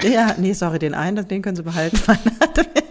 [0.04, 1.98] ja, nee, sorry, den einen, den können Sie behalten.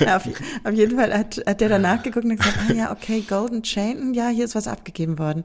[0.00, 0.16] ja.
[0.16, 0.28] auf,
[0.64, 4.14] auf, jeden Fall hat, hat der danach geguckt und gesagt, ah ja, okay, Golden Chain,
[4.14, 5.44] ja, hier ist was abgegeben worden.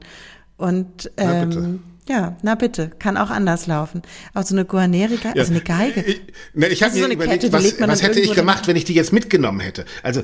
[0.56, 4.02] Und ähm, ja, na bitte, kann auch anders laufen.
[4.34, 5.32] Aber so eine Guarneri, ja.
[5.36, 6.00] also eine Geige.
[6.00, 6.20] Ich,
[6.52, 8.94] ne, ich habe mir so überlegt, Kette, was, was hätte ich gemacht, wenn ich die
[8.94, 9.84] jetzt mitgenommen hätte?
[10.02, 10.22] Also,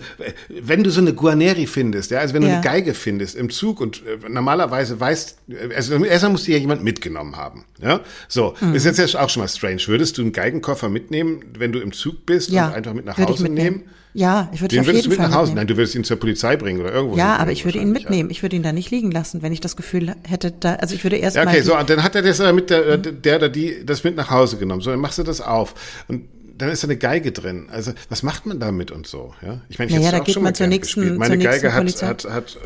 [0.49, 2.55] wenn du so eine Guarneri findest, ja, also wenn du ja.
[2.55, 5.39] eine Geige findest im Zug und äh, normalerweise weißt,
[5.75, 8.01] also erstmal muss die ja jemand mitgenommen haben, ja?
[8.27, 8.75] So, mhm.
[8.75, 9.83] ist jetzt auch schon mal strange.
[9.87, 13.19] Würdest du einen Geigenkoffer mitnehmen, wenn du im Zug bist ja, und einfach mit nach
[13.19, 13.85] Hause nehmen?
[14.15, 15.51] Ja, ich würde ihn auf jeden du mit Fall nach Hause.
[15.51, 15.57] Mitnehmen.
[15.57, 17.17] Nein, du würdest ihn zur Polizei bringen oder irgendwo.
[17.17, 18.31] Ja, aber ich würde ihn mitnehmen.
[18.31, 21.05] Ich würde ihn da nicht liegen lassen, wenn ich das Gefühl hätte, da, also ich
[21.05, 21.57] würde erst ja, okay, mal.
[21.57, 23.23] Okay, so, dann hat er das mit der, mhm.
[23.23, 24.81] der oder die das mit nach Hause genommen.
[24.81, 25.75] So, dann machst du das auf
[26.09, 26.25] und
[26.59, 27.69] dann ist da eine Geige drin.
[27.71, 29.35] Also was macht man damit und so?
[29.43, 31.19] Ja, ich meine, ich naja, da geht man zur nächsten, gespielt.
[31.19, 32.59] Meine zur Geige hat, hat, hat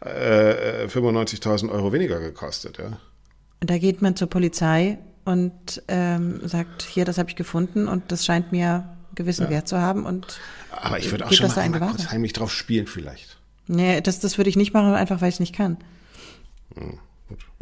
[0.00, 2.78] äh, 95.000 Euro weniger gekostet.
[2.78, 2.98] Ja.
[3.60, 8.12] Und da geht man zur Polizei und ähm, sagt, hier, das habe ich gefunden und
[8.12, 9.50] das scheint mir gewissen ja.
[9.50, 10.38] Wert zu haben und
[10.82, 13.36] aber ich würde auch schon mal einmal kurz heimlich drauf spielen vielleicht.
[13.66, 15.78] Nee, das, das würde ich nicht machen, einfach weil ich es nicht kann.
[16.74, 16.98] Hm,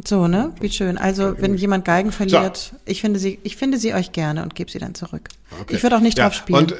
[0.04, 0.52] so, ne?
[0.60, 0.98] Wie schön.
[0.98, 2.76] Also, wenn jemand Geigen verliert, so.
[2.84, 5.28] ich finde sie, ich finde sie euch gerne und gebe sie dann zurück.
[5.60, 5.76] Okay.
[5.76, 6.24] Ich würde auch nicht ja.
[6.24, 6.58] drauf spielen.
[6.58, 6.76] Und äh,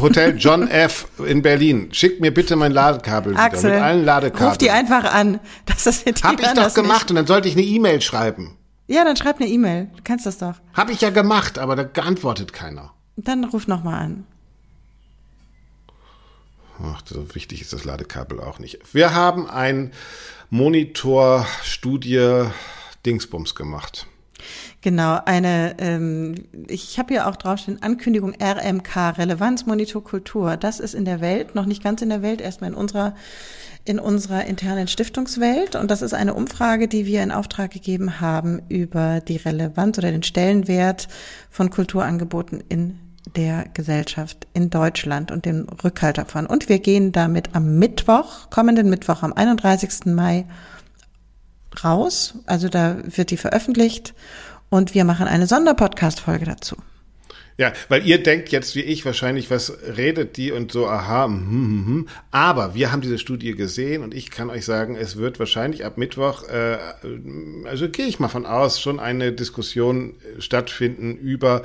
[0.00, 1.08] Hotel John F.
[1.26, 1.88] in Berlin.
[1.92, 4.48] Schickt mir bitte mein Ladekabel Axel, wieder mit allen Ladekabeln.
[4.50, 5.40] Ruf die einfach an.
[5.66, 7.10] Das ist Hab ich doch gemacht nicht.
[7.10, 8.56] und dann sollte ich eine E-Mail schreiben.
[8.86, 9.88] Ja, dann schreib eine E-Mail.
[9.96, 10.54] Du kannst das doch.
[10.74, 12.92] Hab ich ja gemacht, aber da geantwortet keiner.
[13.16, 14.26] Dann ruf nochmal an.
[16.82, 18.80] Ach, so wichtig ist das Ladekabel auch nicht.
[18.92, 19.92] Wir haben ein
[20.50, 22.46] Monitor-Studie
[23.06, 24.06] Dingsbums gemacht.
[24.80, 26.34] Genau, eine, ähm,
[26.68, 29.64] ich habe hier auch draufstehen, Ankündigung RMK, Relevanz,
[30.04, 30.56] Kultur.
[30.56, 33.14] Das ist in der Welt, noch nicht ganz in der Welt, erstmal in unserer,
[33.86, 35.76] in unserer internen Stiftungswelt.
[35.76, 40.10] Und das ist eine Umfrage, die wir in Auftrag gegeben haben über die Relevanz oder
[40.10, 41.08] den Stellenwert
[41.48, 43.03] von Kulturangeboten in
[43.36, 46.46] der Gesellschaft in Deutschland und den Rückhalt davon.
[46.46, 50.06] Und wir gehen damit am Mittwoch, kommenden Mittwoch, am 31.
[50.06, 50.46] Mai
[51.82, 52.34] raus.
[52.46, 54.14] Also da wird die veröffentlicht
[54.70, 56.76] und wir machen eine Sonderpodcast-Folge dazu.
[57.56, 61.48] Ja, weil ihr denkt jetzt wie ich wahrscheinlich, was redet die und so, aha, hm,
[61.48, 62.08] hm, hm.
[62.32, 65.96] aber wir haben diese Studie gesehen und ich kann euch sagen, es wird wahrscheinlich ab
[65.96, 66.78] Mittwoch, äh,
[67.64, 71.62] also gehe ich mal von aus, schon eine Diskussion stattfinden über,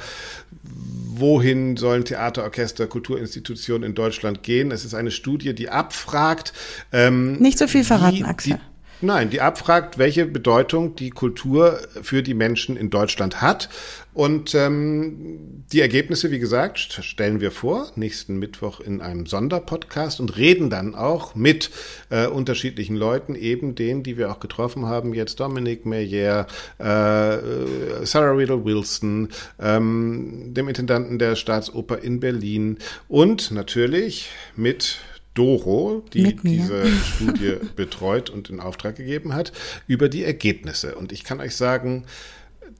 [0.61, 4.71] wohin sollen Theater, Orchester, Kulturinstitutionen in Deutschland gehen.
[4.71, 6.53] Es ist eine Studie, die abfragt.
[6.91, 8.59] Ähm, Nicht so viel verraten, die, Axel.
[9.01, 13.69] Nein, die abfragt, welche Bedeutung die Kultur für die Menschen in Deutschland hat.
[14.13, 20.35] Und ähm, die Ergebnisse, wie gesagt, stellen wir vor, nächsten Mittwoch in einem Sonderpodcast und
[20.35, 21.71] reden dann auch mit
[22.09, 26.47] äh, unterschiedlichen Leuten, eben denen, die wir auch getroffen haben, jetzt Dominic Meyer,
[26.79, 29.29] äh, Sarah Riddle Wilson,
[29.61, 34.99] ähm, dem Intendanten der Staatsoper in Berlin und natürlich mit
[35.33, 39.51] Doro, die diese Studie betreut und in Auftrag gegeben hat,
[39.87, 40.95] über die Ergebnisse.
[40.95, 42.05] Und ich kann euch sagen,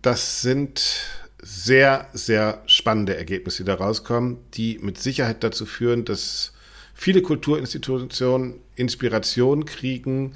[0.02, 1.06] das sind
[1.42, 6.54] sehr, sehr spannende Ergebnisse, die da rauskommen, die mit Sicherheit dazu führen, dass
[6.94, 10.34] viele Kulturinstitutionen Inspiration kriegen,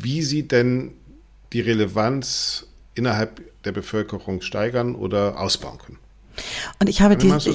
[0.00, 0.92] wie sie denn
[1.52, 5.98] die Relevanz innerhalb der Bevölkerung steigern oder ausbauen können.
[6.78, 7.52] Und ich habe die, so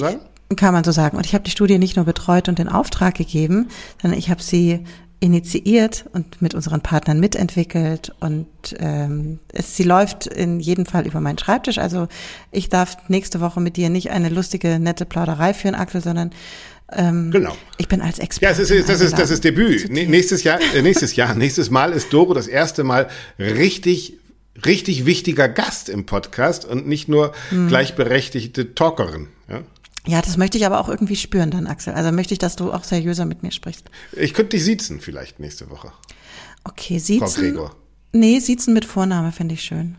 [0.55, 1.17] kann man so sagen.
[1.17, 3.69] Und ich habe die Studie nicht nur betreut und in Auftrag gegeben,
[4.01, 4.83] sondern ich habe sie
[5.21, 8.47] initiiert und mit unseren Partnern mitentwickelt und
[8.77, 11.77] ähm, es, sie läuft in jedem Fall über meinen Schreibtisch.
[11.77, 12.07] Also
[12.51, 16.31] ich darf nächste Woche mit dir nicht eine lustige, nette Plauderei führen, Axel, sondern
[16.91, 17.55] ähm, genau.
[17.77, 18.53] Ich bin als Experte.
[18.53, 19.91] Ja, das ist, das ist, das ist Debüt.
[19.91, 24.17] Nächstes Jahr, äh, nächstes Jahr, nächstes Mal ist Doro das erste Mal richtig
[24.65, 27.67] richtig wichtiger Gast im Podcast und nicht nur hm.
[27.67, 29.27] gleichberechtigte Talkerin.
[30.09, 30.21] Ja?
[30.21, 31.93] Das möchte ich aber auch irgendwie spüren dann, Axel.
[31.93, 33.89] Also möchte ich, dass du auch seriöser mit mir sprichst.
[34.13, 35.91] Ich könnte dich siezen vielleicht nächste Woche.
[36.63, 37.27] Okay, siezen.
[37.27, 37.75] Frau Gregor.
[38.11, 39.95] Nee, siezen mit Vorname finde ich schön.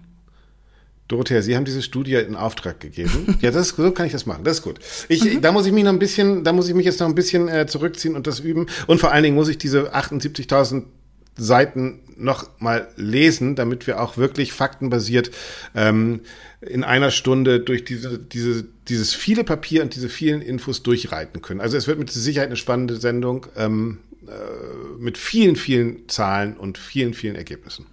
[1.11, 3.37] Dorothea, Sie haben diese Studie in Auftrag gegeben.
[3.41, 4.45] ja, das, so kann ich das machen.
[4.45, 4.79] Das ist gut.
[5.09, 5.41] Ich, mhm.
[5.41, 7.49] da muss ich mich noch ein bisschen, da muss ich mich jetzt noch ein bisschen
[7.49, 8.67] äh, zurückziehen und das üben.
[8.87, 10.85] Und vor allen Dingen muss ich diese 78.000
[11.37, 15.31] Seiten noch mal lesen, damit wir auch wirklich faktenbasiert
[15.75, 16.21] ähm,
[16.61, 21.61] in einer Stunde durch diese, diese, dieses viele Papier und diese vielen Infos durchreiten können.
[21.61, 26.79] Also es wird mit Sicherheit eine spannende Sendung ähm, äh, mit vielen, vielen Zahlen und
[26.79, 27.87] vielen, vielen Ergebnissen.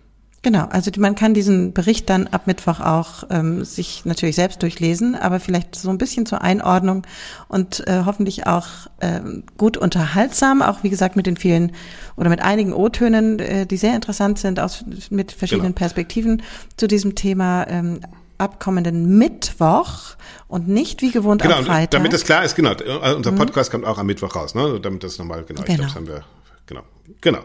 [0.47, 5.13] Genau, also man kann diesen Bericht dann ab Mittwoch auch ähm, sich natürlich selbst durchlesen,
[5.13, 7.05] aber vielleicht so ein bisschen zur Einordnung
[7.49, 8.65] und äh, hoffentlich auch
[9.01, 9.19] äh,
[9.57, 11.73] gut unterhaltsam, auch wie gesagt mit den vielen
[12.15, 15.79] oder mit einigen O-Tönen, äh, die sehr interessant sind, aus, mit verschiedenen genau.
[15.79, 16.41] Perspektiven
[16.77, 17.67] zu diesem Thema.
[17.67, 17.99] Ähm,
[18.39, 20.15] abkommenden Mittwoch
[20.47, 21.89] und nicht wie gewohnt genau, am Freitag.
[21.89, 22.71] Damit das klar ist, genau.
[22.73, 23.37] Äh, unser mhm.
[23.37, 23.81] Podcast mhm.
[23.81, 24.79] kommt auch am Mittwoch raus, ne?
[24.79, 25.71] Damit das nochmal, genau, genau.
[25.71, 26.23] ich glaube, das haben wir,
[26.67, 26.83] genau.
[27.19, 27.39] Genau.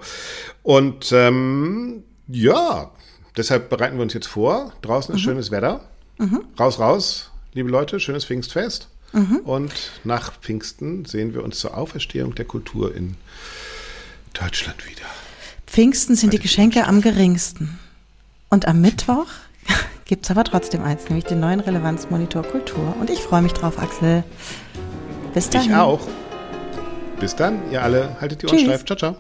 [0.63, 2.91] Und ähm, ja,
[3.37, 4.73] deshalb bereiten wir uns jetzt vor.
[4.83, 5.25] Draußen ist mhm.
[5.25, 5.81] schönes Wetter.
[6.19, 6.45] Mhm.
[6.59, 8.89] Raus, raus, liebe Leute, schönes Pfingstfest.
[9.13, 9.41] Mhm.
[9.45, 9.73] Und
[10.05, 13.17] nach Pfingsten sehen wir uns zur Auferstehung der Kultur in
[14.33, 15.07] Deutschland wieder.
[15.67, 17.79] Pfingsten sind die Geschenke am geringsten.
[18.49, 19.27] Und am Mittwoch
[20.05, 22.97] gibt es aber trotzdem eins, nämlich den neuen Relevanzmonitor Kultur.
[23.01, 24.25] Und ich freue mich drauf, Axel.
[25.35, 25.63] Bis dann.
[25.63, 26.07] Ich auch.
[27.21, 28.21] Bis dann, ihr alle.
[28.21, 28.85] Haltet die Ohren steif.
[28.85, 29.17] Ciao, ciao.